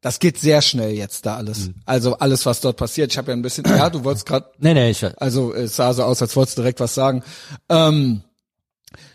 Das 0.00 0.20
geht 0.20 0.38
sehr 0.38 0.62
schnell 0.62 0.92
jetzt 0.92 1.26
da 1.26 1.36
alles. 1.36 1.70
Also 1.84 2.16
alles, 2.18 2.46
was 2.46 2.62
dort 2.62 2.78
passiert. 2.78 3.12
Ich 3.12 3.18
habe 3.18 3.30
ja 3.30 3.36
ein 3.36 3.42
bisschen, 3.42 3.64
ja, 3.66 3.90
du 3.90 4.04
wolltest 4.04 4.24
gerade 4.26 4.50
Nee, 4.58 4.72
nee, 4.72 4.90
ich, 4.90 5.04
also 5.20 5.52
es 5.52 5.76
sah 5.76 5.92
so 5.92 6.02
aus, 6.02 6.22
als 6.22 6.34
wolltest 6.36 6.56
du 6.56 6.62
direkt 6.62 6.80
was 6.80 6.94
sagen. 6.94 7.22
Ähm, 7.68 8.22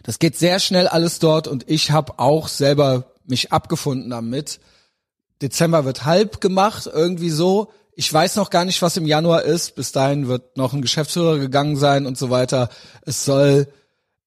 das 0.04 0.20
geht 0.20 0.38
sehr 0.38 0.60
schnell 0.60 0.88
alles 0.88 1.18
dort 1.18 1.48
und 1.48 1.68
ich 1.68 1.90
habe 1.90 2.20
auch 2.20 2.48
selber 2.48 3.06
mich 3.26 3.52
abgefunden 3.52 4.12
damit. 4.12 4.60
Dezember 5.42 5.86
wird 5.86 6.06
halb 6.06 6.42
gemacht, 6.42 6.88
irgendwie 6.92 7.32
so. 7.32 7.72
Ich 8.00 8.14
weiß 8.14 8.38
noch 8.38 8.50
gar 8.50 8.64
nicht, 8.64 8.82
was 8.82 8.96
im 8.96 9.06
Januar 9.06 9.42
ist. 9.42 9.76
Bis 9.76 9.92
dahin 9.92 10.30
wird 10.30 10.56
noch 10.56 10.72
ein 10.72 10.82
Geschäftsführer 10.82 11.38
gegangen 11.38 11.76
sein 11.76 12.06
und 12.06 12.18
so 12.18 12.30
weiter. 12.30 12.70
Es 13.02 13.26
soll, 13.26 13.68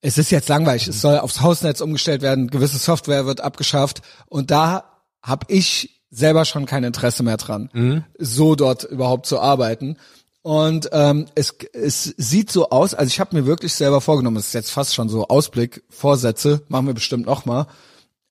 es 0.03 0.19
ist 0.19 0.31
jetzt 0.31 0.51
langweilig. 0.51 0.89
Es 0.89 1.01
soll 1.01 1.19
aufs 1.19 1.41
Hausnetz 1.41 1.81
umgestellt 1.81 2.21
werden. 2.21 2.49
Gewisse 2.49 2.77
Software 2.77 3.25
wird 3.25 3.41
abgeschafft 3.41 4.03
und 4.27 4.51
da 4.51 5.01
habe 5.23 5.47
ich 5.49 6.03
selber 6.11 6.45
schon 6.45 6.67
kein 6.67 6.85
Interesse 6.85 7.23
mehr 7.23 7.39
dran, 7.39 7.71
so 8.19 8.57
dort 8.57 8.85
überhaupt 8.85 9.25
zu 9.25 9.41
arbeiten. 9.41 9.97
Und 10.43 10.91
ähm, 10.93 11.29
es, 11.35 11.55
es 11.73 12.15
sieht 12.19 12.53
so 12.53 12.69
aus, 12.69 12.93
also 12.93 13.09
ich 13.09 13.21
habe 13.21 13.35
mir 13.35 13.47
wirklich 13.47 13.73
selber 13.73 14.03
vorgenommen, 14.03 14.37
das 14.37 14.49
ist 14.49 14.53
jetzt 14.53 14.71
fast 14.71 14.95
schon 14.95 15.09
so 15.09 15.29
Ausblick, 15.29 15.83
Vorsätze, 15.89 16.61
machen 16.69 16.89
wir 16.89 16.95
bestimmt 16.95 17.25
noch 17.25 17.47
mal, 17.47 17.69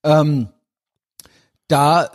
ähm, 0.04 0.50
da 1.68 2.12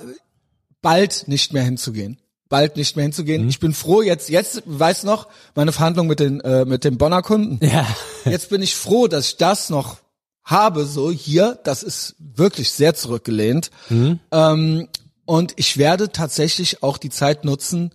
bald 0.80 1.26
nicht 1.26 1.52
mehr 1.52 1.64
hinzugehen. 1.64 2.20
Bald 2.48 2.76
nicht 2.76 2.96
mehr 2.96 3.04
hinzugehen. 3.04 3.44
Mhm. 3.44 3.48
Ich 3.48 3.60
bin 3.60 3.72
froh, 3.72 4.02
jetzt, 4.02 4.28
jetzt, 4.28 4.62
weiß 4.66 5.04
noch, 5.04 5.28
meine 5.54 5.72
Verhandlung 5.72 6.06
mit 6.06 6.20
den, 6.20 6.40
äh, 6.40 6.64
mit 6.64 6.84
den 6.84 6.98
Bonner 6.98 7.22
Kunden. 7.22 7.64
Ja. 7.64 7.86
Jetzt 8.24 8.50
bin 8.50 8.62
ich 8.62 8.74
froh, 8.74 9.08
dass 9.08 9.28
ich 9.28 9.36
das 9.36 9.70
noch 9.70 9.98
habe, 10.44 10.84
so 10.84 11.10
hier, 11.10 11.58
das 11.64 11.82
ist 11.82 12.14
wirklich 12.18 12.70
sehr 12.70 12.94
zurückgelehnt. 12.94 13.70
Ähm, 14.30 14.88
und 15.24 15.52
ich 15.56 15.76
werde 15.76 16.12
tatsächlich 16.12 16.84
auch 16.84 16.98
die 16.98 17.10
Zeit 17.10 17.44
nutzen, 17.44 17.92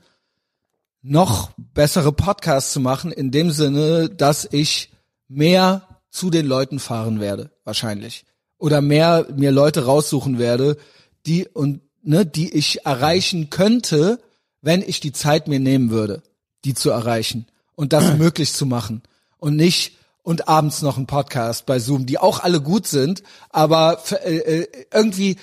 noch 1.01 1.51
bessere 1.57 2.11
Podcasts 2.11 2.73
zu 2.73 2.79
machen, 2.79 3.11
in 3.11 3.31
dem 3.31 3.51
Sinne, 3.51 4.09
dass 4.09 4.47
ich 4.51 4.91
mehr 5.27 5.87
zu 6.09 6.29
den 6.29 6.45
Leuten 6.45 6.79
fahren 6.79 7.19
werde, 7.19 7.51
wahrscheinlich. 7.63 8.25
Oder 8.57 8.81
mehr 8.81 9.25
mir 9.35 9.51
Leute 9.51 9.85
raussuchen 9.85 10.37
werde, 10.37 10.77
die 11.25 11.47
und 11.47 11.81
ne, 12.03 12.25
die 12.25 12.53
ich 12.53 12.85
erreichen 12.85 13.49
könnte, 13.49 14.19
wenn 14.61 14.81
ich 14.81 14.99
die 14.99 15.11
Zeit 15.11 15.47
mir 15.47 15.59
nehmen 15.59 15.89
würde, 15.89 16.21
die 16.65 16.73
zu 16.73 16.89
erreichen 16.89 17.47
und 17.75 17.93
das 17.93 18.13
möglich 18.17 18.53
zu 18.53 18.65
machen 18.65 19.01
und 19.37 19.55
nicht 19.55 19.97
und 20.23 20.47
abends 20.47 20.81
noch 20.81 20.97
ein 20.97 21.07
Podcast 21.07 21.65
bei 21.65 21.79
Zoom, 21.79 22.05
die 22.05 22.19
auch 22.19 22.39
alle 22.41 22.61
gut 22.61 22.85
sind, 22.87 23.23
aber 23.49 24.01
äh, 24.23 24.37
äh, 24.61 24.67
irgendwie 24.93 25.37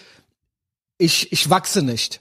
ich 0.98 1.32
ich 1.32 1.50
wachse 1.50 1.82
nicht. 1.82 2.20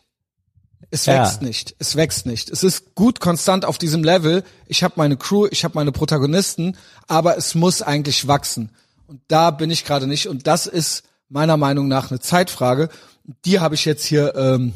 Es 0.90 1.06
Ja. 1.06 1.22
wächst 1.22 1.42
nicht. 1.42 1.76
Es 1.80 1.96
wächst 1.98 2.26
nicht. 2.26 2.50
Es 2.50 2.64
ist 2.64 2.96
gut 2.96 3.20
konstant 3.20 3.66
auf 3.66 3.78
diesem 3.78 4.04
Level. 4.04 4.44
Ich 4.68 4.84
habe 4.84 4.94
meine 4.98 5.18
Crew, 5.18 5.48
ich 5.52 5.64
habe 5.66 5.76
meine 5.76 5.92
Protagonisten, 5.92 6.78
aber 7.08 7.38
es 7.38 7.56
muss 7.56 7.82
eigentlich 7.82 8.28
wachsen. 8.28 8.72
Und 9.06 9.22
da 9.28 9.52
bin 9.52 9.70
ich 9.70 9.84
gerade 9.84 10.08
nicht. 10.08 10.28
Und 10.28 10.48
das 10.48 10.66
ist 10.66 11.04
meiner 11.30 11.58
Meinung 11.58 11.88
nach 11.90 12.10
eine 12.10 12.20
Zeitfrage. 12.22 12.90
Die 13.46 13.60
habe 13.60 13.76
ich 13.76 13.84
jetzt 13.86 14.06
hier. 14.06 14.34
Ähm, 14.36 14.74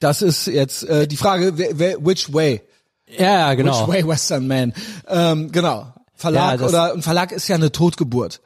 das 0.00 0.22
ist 0.22 0.46
jetzt 0.46 0.84
äh, 0.84 1.06
die 1.06 1.16
Frage, 1.16 1.56
which 1.58 2.32
way? 2.32 2.62
Ja, 3.06 3.54
genau. 3.54 3.86
Which 3.86 3.88
way 3.88 4.08
Western 4.08 4.46
Man? 4.46 4.74
Ähm, 5.08 5.50
genau. 5.50 5.92
Verlag 6.14 6.60
Ja, 6.60 6.66
oder 6.66 6.92
ein 6.94 7.02
Verlag 7.02 7.32
ist 7.32 7.48
ja 7.48 7.56
eine 7.56 7.72
Totgeburt. 7.72 8.40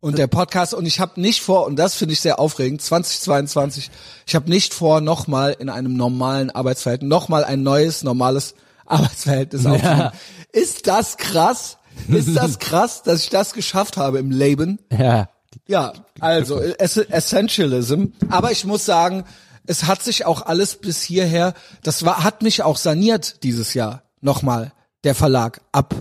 Und 0.00 0.18
der 0.18 0.26
Podcast, 0.26 0.74
und 0.74 0.84
ich 0.84 0.98
habe 0.98 1.20
nicht 1.20 1.42
vor, 1.42 1.64
und 1.64 1.76
das 1.76 1.94
finde 1.94 2.14
ich 2.14 2.20
sehr 2.20 2.40
aufregend, 2.40 2.82
2022, 2.82 3.88
ich 4.26 4.34
habe 4.34 4.50
nicht 4.50 4.74
vor, 4.74 5.00
nochmal 5.00 5.54
in 5.56 5.68
einem 5.68 5.96
normalen 5.96 6.50
Arbeitsverhältnis, 6.50 7.08
nochmal 7.08 7.44
ein 7.44 7.62
neues, 7.62 8.02
normales 8.02 8.56
Arbeitsverhältnis 8.84 9.64
aufzunehmen. 9.64 10.10
Ist 10.50 10.88
das 10.88 11.18
krass? 11.18 11.78
Ist 12.08 12.34
das 12.34 12.58
krass, 12.58 13.04
dass 13.04 13.22
ich 13.22 13.30
das 13.30 13.52
geschafft 13.52 13.96
habe 13.96 14.18
im 14.18 14.32
Leben? 14.32 14.80
Ja. 14.90 15.28
Ja, 15.68 15.92
also 16.18 16.58
es 16.58 16.96
Essentialism. 16.96 18.06
Aber 18.28 18.50
ich 18.50 18.64
muss 18.64 18.84
sagen, 18.84 19.24
es 19.66 19.84
hat 19.84 20.02
sich 20.02 20.26
auch 20.26 20.42
alles 20.42 20.76
bis 20.76 21.02
hierher, 21.02 21.54
das 21.82 22.04
war, 22.04 22.24
hat 22.24 22.42
mich 22.42 22.62
auch 22.62 22.76
saniert 22.76 23.42
dieses 23.42 23.74
Jahr. 23.74 24.02
Nochmal, 24.20 24.72
der 25.04 25.14
Verlag 25.14 25.60
ab 25.72 25.94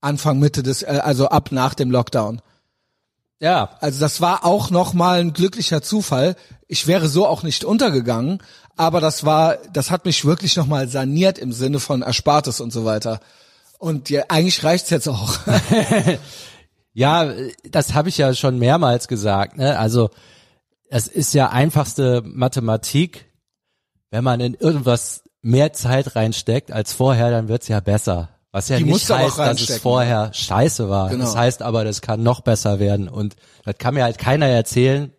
Anfang, 0.00 0.38
Mitte 0.38 0.62
des, 0.62 0.82
äh, 0.82 1.00
also 1.02 1.28
ab 1.28 1.52
nach 1.52 1.74
dem 1.74 1.90
Lockdown. 1.90 2.40
Ja. 3.40 3.70
Also 3.80 4.00
das 4.00 4.20
war 4.20 4.44
auch 4.44 4.70
nochmal 4.70 5.20
ein 5.20 5.32
glücklicher 5.32 5.82
Zufall. 5.82 6.36
Ich 6.68 6.86
wäre 6.86 7.08
so 7.08 7.26
auch 7.26 7.42
nicht 7.42 7.64
untergegangen, 7.64 8.42
aber 8.76 9.00
das 9.00 9.24
war, 9.24 9.56
das 9.72 9.90
hat 9.90 10.04
mich 10.04 10.24
wirklich 10.24 10.56
nochmal 10.56 10.88
saniert 10.88 11.38
im 11.38 11.52
Sinne 11.52 11.80
von 11.80 12.02
Erspartes 12.02 12.60
und 12.60 12.72
so 12.72 12.84
weiter. 12.84 13.20
Und 13.78 14.10
ja, 14.10 14.24
eigentlich 14.28 14.64
reicht's 14.64 14.90
jetzt 14.90 15.08
auch. 15.08 15.38
Ja, 16.96 17.30
das 17.70 17.92
habe 17.92 18.08
ich 18.08 18.16
ja 18.16 18.32
schon 18.32 18.58
mehrmals 18.58 19.06
gesagt. 19.06 19.58
Ne? 19.58 19.78
Also 19.78 20.08
es 20.88 21.08
ist 21.08 21.34
ja 21.34 21.50
einfachste 21.50 22.22
Mathematik. 22.24 23.26
Wenn 24.10 24.24
man 24.24 24.40
in 24.40 24.54
irgendwas 24.54 25.24
mehr 25.42 25.72
Zeit 25.72 26.16
reinsteckt 26.16 26.72
als 26.72 26.92
vorher, 26.92 27.30
dann 27.30 27.48
wird's 27.48 27.68
ja 27.68 27.80
besser. 27.80 28.30
Was 28.52 28.68
ja 28.68 28.78
Die 28.78 28.84
nicht 28.84 29.10
heißt, 29.10 29.38
dass 29.38 29.60
es 29.60 29.78
vorher 29.78 30.32
scheiße 30.32 30.88
war. 30.88 31.10
Genau. 31.10 31.24
Das 31.24 31.36
heißt 31.36 31.62
aber, 31.62 31.84
das 31.84 32.00
kann 32.00 32.22
noch 32.22 32.40
besser 32.40 32.78
werden. 32.78 33.08
Und 33.08 33.36
das 33.64 33.76
kann 33.78 33.94
mir 33.94 34.04
halt 34.04 34.18
keiner 34.18 34.46
erzählen, 34.46 35.12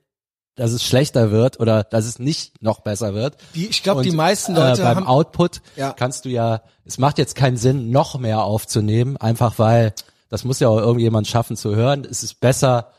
dass 0.55 0.71
es 0.71 0.83
schlechter 0.83 1.29
wird 1.29 1.59
oder 1.59 1.83
dass 1.83 2.05
es 2.05 2.17
nicht 2.17 2.63
noch 2.63 2.79
besser 2.79 3.13
wird. 3.13 3.37
Die, 3.53 3.67
ich 3.67 3.83
glaube, 3.83 4.01
die 4.01 4.11
meisten 4.11 4.55
Leute 4.55 4.81
äh, 4.81 4.85
beim 4.85 4.97
haben, 4.97 5.07
Output 5.07 5.61
Ja. 5.75 5.93
kannst 5.93 6.25
du 6.25 6.29
ja, 6.29 6.63
es 6.83 6.97
macht 6.97 7.19
jetzt 7.19 7.35
keinen 7.35 7.57
Sinn, 7.57 7.91
noch 7.91 8.17
mehr 8.17 8.43
aufzunehmen, 8.43 9.17
einfach 9.17 9.59
weil 9.59 9.93
das 10.29 10.43
muss 10.43 10.59
ja 10.59 10.67
auch 10.69 10.79
irgendjemand 10.79 11.27
schaffen 11.27 11.55
zu 11.55 11.75
hören. 11.75 12.05
Es 12.09 12.23
ist 12.23 12.39
besser, 12.39 12.91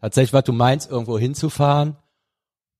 tatsächlich, 0.00 0.34
was 0.34 0.44
du 0.44 0.52
meinst, 0.52 0.90
irgendwo 0.90 1.18
hinzufahren 1.18 1.96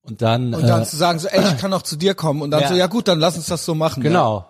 und 0.09 0.23
dann, 0.23 0.55
und 0.55 0.67
dann 0.67 0.83
äh, 0.83 0.85
zu 0.87 0.97
sagen 0.97 1.19
so, 1.19 1.29
ey, 1.29 1.43
ich 1.47 1.59
kann 1.59 1.73
auch 1.73 1.83
zu 1.83 1.97
dir 1.97 2.15
kommen 2.15 2.43
und 2.43 2.51
dann 2.51 2.61
Ja. 2.63 2.69
so, 2.69 2.75
ja 2.75 2.87
gut, 2.87 3.09
dann 3.09 3.19
lass 3.19 3.37
uns 3.37 3.47
das 3.47 3.65
so 3.65 3.75
machen. 3.75 4.03
genau. 4.03 4.47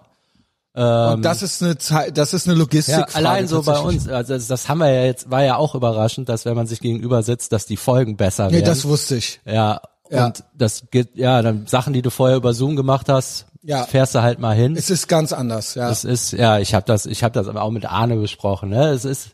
Ja. 0.77 1.13
Und 1.13 1.23
das 1.23 1.43
ist 1.43 1.63
eine 1.63 1.79
Zeit, 1.79 2.19
das 2.19 2.35
ist 2.35 2.47
eine 2.47 2.55
Logistik. 2.59 2.97
Ja, 2.97 3.07
allein 3.15 3.49
so 3.49 3.63
bei 3.63 3.79
uns, 3.79 4.09
also 4.09 4.37
das, 4.37 4.69
haben 4.69 4.79
wir 4.79 4.91
ja 4.93 5.05
jetzt, 5.05 5.31
war 5.31 5.43
ja 5.43 5.57
auch 5.57 5.75
überraschend, 5.75 6.29
dass 6.29 6.45
wenn 6.45 6.55
man 6.55 6.67
sich 6.67 6.81
gegenüber 6.81 7.23
sitzt, 7.23 7.53
dass 7.53 7.65
die 7.65 7.79
Folgen 7.79 8.17
besser 8.19 8.49
Nee, 8.49 8.57
werden. 8.57 8.67
das 8.67 8.85
wusste 8.85 9.17
ich. 9.17 9.41
ja, 9.47 9.81
Ja. 10.11 10.27
und 10.27 10.45
das 10.55 10.83
geht, 10.91 11.17
ja, 11.17 11.41
dann 11.41 11.67
Sachen, 11.67 11.95
die 11.95 12.03
du 12.03 12.11
vorher 12.11 12.37
über 12.37 12.53
Zoom 12.53 12.77
gemacht 12.77 13.09
hast, 13.09 13.47
Ja. 13.63 13.85
fährst 13.85 14.15
du 14.15 14.21
halt 14.21 14.39
mal 14.39 14.55
hin. 14.55 14.77
Es 14.77 14.91
ist 14.91 15.09
ganz 15.09 15.33
anders, 15.33 15.77
ja. 15.77 15.89
Es 15.89 16.05
ist, 16.05 16.33
ja, 16.33 16.59
ich 16.59 16.75
habe 16.75 16.85
das, 16.85 17.07
ich 17.07 17.25
habe 17.25 17.33
das 17.33 17.49
aber 17.49 17.63
auch 17.63 17.71
mit 17.71 17.87
Arne 17.87 18.17
besprochen. 18.17 18.69
Ne? 18.69 18.89
Es 18.91 19.07
ist 19.07 19.31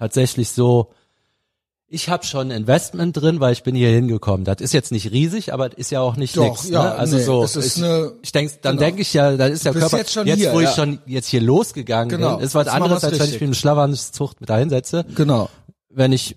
tatsächlich 0.00 0.50
so, 0.50 0.90
ich 1.92 2.08
habe 2.08 2.24
schon 2.24 2.50
ein 2.50 2.56
Investment 2.62 3.16
drin, 3.16 3.38
weil 3.40 3.52
ich 3.52 3.62
bin 3.62 3.74
hier 3.74 3.90
hingekommen. 3.90 4.44
Das 4.44 4.60
ist 4.60 4.72
jetzt 4.72 4.92
nicht 4.92 5.12
riesig, 5.12 5.52
aber 5.52 5.68
das 5.68 5.78
ist 5.78 5.90
ja 5.90 6.00
auch 6.00 6.16
nicht 6.16 6.36
Doch, 6.36 6.48
nix. 6.48 6.68
ja, 6.70 6.82
ne? 6.84 6.94
Also 6.94 7.16
nee, 7.18 7.22
so, 7.22 7.44
ich, 7.44 7.76
eine- 7.76 8.12
ich 8.22 8.32
denk, 8.32 8.50
dann 8.62 8.76
genau. 8.76 8.86
denke 8.86 9.02
ich 9.02 9.12
ja, 9.12 9.36
da 9.36 9.46
ist 9.46 9.64
der 9.66 9.74
Körper 9.74 9.98
jetzt 9.98 10.12
schon 10.12 10.26
jetzt 10.26 10.38
hier, 10.38 10.52
wo 10.54 10.60
ich 10.60 10.66
ja. 10.66 10.72
schon 10.74 10.98
jetzt 11.04 11.28
hier 11.28 11.42
losgegangen 11.42 12.08
Genau, 12.08 12.36
bin, 12.36 12.46
ist 12.46 12.54
was 12.54 12.64
jetzt 12.64 12.74
anderes, 12.74 13.04
als 13.04 13.12
wenn 13.12 13.16
ich 13.16 13.22
richtig. 13.24 13.40
mich 13.42 13.48
mit 13.50 13.56
Schlafanzucht 13.58 14.40
mit 14.40 14.48
dahinsetze. 14.48 15.04
genau. 15.14 15.50
Wenn 15.90 16.12
ich 16.12 16.36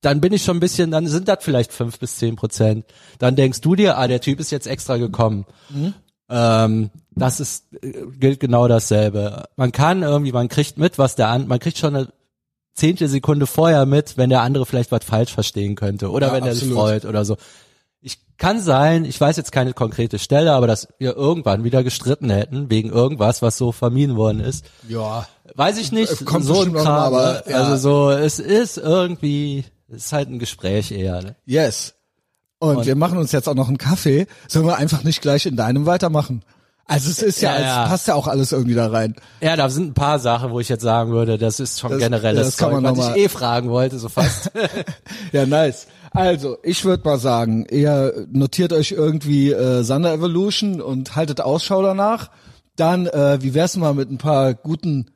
dann 0.00 0.20
bin 0.20 0.32
ich 0.34 0.42
schon 0.44 0.58
ein 0.58 0.60
bisschen, 0.60 0.90
dann 0.90 1.06
sind 1.06 1.28
das 1.28 1.38
vielleicht 1.40 1.72
fünf 1.72 1.98
bis 1.98 2.16
zehn 2.16 2.36
Prozent. 2.36 2.84
Dann 3.18 3.36
denkst 3.36 3.62
du 3.62 3.74
dir, 3.74 3.96
ah, 3.96 4.06
der 4.06 4.20
Typ 4.20 4.38
ist 4.38 4.50
jetzt 4.50 4.66
extra 4.66 4.98
gekommen. 4.98 5.46
Mhm. 5.70 5.94
Ähm, 6.28 6.90
das 7.12 7.40
ist 7.40 7.72
äh, 7.80 8.04
gilt 8.18 8.40
genau 8.40 8.66
dasselbe. 8.68 9.44
Man 9.56 9.72
kann 9.72 10.02
irgendwie, 10.02 10.32
man 10.32 10.48
kriegt 10.48 10.76
mit, 10.78 10.98
was 10.98 11.14
der 11.16 11.28
an, 11.28 11.46
man 11.48 11.58
kriegt 11.58 11.78
schon 11.78 11.94
eine 11.96 12.08
zehnte 12.74 13.08
Sekunde 13.08 13.46
vorher 13.46 13.86
mit, 13.86 14.16
wenn 14.16 14.30
der 14.30 14.42
andere 14.42 14.66
vielleicht 14.66 14.92
was 14.92 15.04
falsch 15.04 15.32
verstehen 15.32 15.74
könnte 15.76 16.10
oder 16.10 16.28
Ja, 16.28 16.32
wenn 16.34 16.44
er 16.44 16.54
sich 16.54 16.72
freut 16.72 17.04
oder 17.04 17.24
so. 17.24 17.36
Ich 18.00 18.18
kann 18.36 18.60
sein, 18.60 19.04
ich 19.04 19.18
weiß 19.18 19.36
jetzt 19.36 19.52
keine 19.52 19.72
konkrete 19.72 20.18
Stelle, 20.18 20.52
aber 20.52 20.66
dass 20.66 20.88
wir 20.98 21.16
irgendwann 21.16 21.64
wieder 21.64 21.82
gestritten 21.82 22.28
hätten 22.30 22.68
wegen 22.68 22.90
irgendwas, 22.90 23.40
was 23.40 23.56
so 23.56 23.72
vermieden 23.72 24.16
worden 24.16 24.40
ist. 24.40 24.66
Ja. 24.88 25.26
Weiß 25.54 25.78
ich 25.78 25.92
nicht, 25.92 26.24
kommt 26.26 26.44
so 26.44 26.60
ein 26.62 26.72
Kram, 26.74 26.86
aber 26.86 27.38
aber, 27.38 27.50
ja. 27.50 27.56
also 27.62 27.76
so, 27.76 28.10
es 28.10 28.38
ist 28.40 28.76
irgendwie, 28.76 29.64
es 29.88 30.06
ist 30.06 30.12
halt 30.12 30.28
ein 30.28 30.38
Gespräch 30.38 30.90
eher. 30.90 31.22
Ne? 31.22 31.36
Yes. 31.46 31.94
Und, 32.58 32.78
Und- 32.78 32.86
wir 32.86 32.96
machen 32.96 33.18
uns 33.18 33.32
jetzt 33.32 33.48
auch 33.48 33.54
noch 33.54 33.68
einen 33.68 33.78
Kaffee. 33.78 34.26
Sollen 34.48 34.66
wir 34.66 34.76
einfach 34.76 35.04
nicht 35.04 35.22
gleich 35.22 35.46
in 35.46 35.56
deinem 35.56 35.86
weitermachen? 35.86 36.42
Also 36.86 37.10
es 37.10 37.22
ist 37.22 37.40
ja, 37.40 37.54
Ja, 37.54 37.60
ja. 37.62 37.84
es 37.84 37.88
passt 37.90 38.08
ja 38.08 38.14
auch 38.14 38.26
alles 38.28 38.52
irgendwie 38.52 38.74
da 38.74 38.88
rein. 38.88 39.14
Ja, 39.40 39.56
da 39.56 39.68
sind 39.70 39.88
ein 39.88 39.94
paar 39.94 40.18
Sachen, 40.18 40.50
wo 40.50 40.60
ich 40.60 40.68
jetzt 40.68 40.82
sagen 40.82 41.12
würde, 41.12 41.38
das 41.38 41.58
ist 41.60 41.80
schon 41.80 41.92
Das- 41.92 42.00
generelles 42.00 42.46
das 42.46 42.56
kann 42.58 42.72
Zeug, 42.72 42.82
man 42.82 42.96
was 42.96 43.10
ich 43.16 43.24
eh 43.24 43.28
fragen 43.28 43.70
wollte, 43.70 43.98
so 43.98 44.08
fast. 44.08 44.50
Ja, 45.32 45.46
nice. 45.46 45.86
Also, 46.10 46.58
ich 46.62 46.84
würde 46.84 47.02
mal 47.08 47.18
sagen, 47.18 47.66
ihr 47.70 48.26
notiert 48.30 48.72
euch 48.72 48.92
irgendwie 48.92 49.50
äh, 49.50 49.82
Thunder 49.84 50.12
Evolution 50.12 50.80
und 50.80 51.16
haltet 51.16 51.40
Ausschau 51.40 51.82
danach. 51.82 52.30
Dann, 52.76 53.06
äh, 53.06 53.38
wie 53.42 53.54
wär's 53.54 53.76
mal 53.76 53.94
mit 53.94 54.10
ein 54.10 54.18
paar 54.18 54.54
guten 54.54 55.10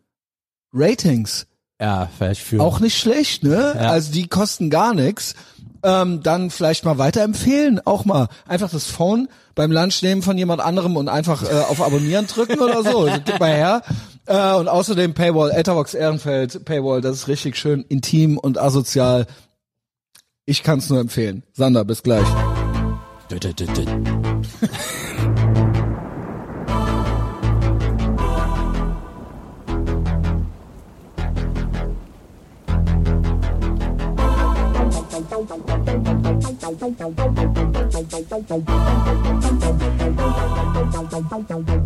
Ratings? 0.72 1.46
ja, 1.81 2.09
vielleicht 2.16 2.40
für. 2.42 2.61
Auch 2.61 2.81
nicht 2.81 2.98
schlecht, 2.98 3.44
ne? 3.44 3.72
Ja. 3.76 3.90
Also 3.90 4.11
die 4.12 4.26
kosten 4.26 4.68
gar 4.70 4.94
nichts. 4.94 5.35
Ähm, 5.83 6.23
dann 6.23 6.51
vielleicht 6.51 6.85
mal 6.85 6.99
weiterempfehlen, 6.99 7.81
auch 7.85 8.05
mal 8.05 8.29
einfach 8.49 8.69
das 8.69 8.87
Phone 8.87 9.29
beim 9.55 9.71
Lunch 9.71 10.03
nehmen 10.03 10.23
von 10.23 10.37
jemand 10.37 10.61
anderem 10.61 10.97
und 10.97 11.09
einfach 11.09 11.43
äh, 11.43 11.62
auf 11.69 11.81
Abonnieren 11.81 12.27
drücken 12.27 12.59
oder 12.59 12.83
so. 12.83 13.07
Also, 13.07 13.21
gib 13.25 13.38
mal 13.38 13.53
her. 13.53 13.83
Äh, 14.27 14.55
und 14.55 14.69
außerdem 14.69 15.14
Paywall, 15.14 15.51
Etherbox 15.51 15.95
Ehrenfeld, 15.95 16.64
Paywall, 16.64 17.01
das 17.01 17.17
ist 17.17 17.29
richtig 17.29 17.57
schön 17.57 17.83
intim 17.88 18.38
und 18.38 18.59
asozial. 18.59 19.27
Ich 20.45 20.62
kann 20.62 20.81
es 20.81 20.91
nur 20.91 21.01
empfehlen. 21.01 21.45
Sander, 21.53 21.85
bis 21.85 22.03
gleich. 22.03 22.27
Thank 36.90 37.18
you. 41.68 41.78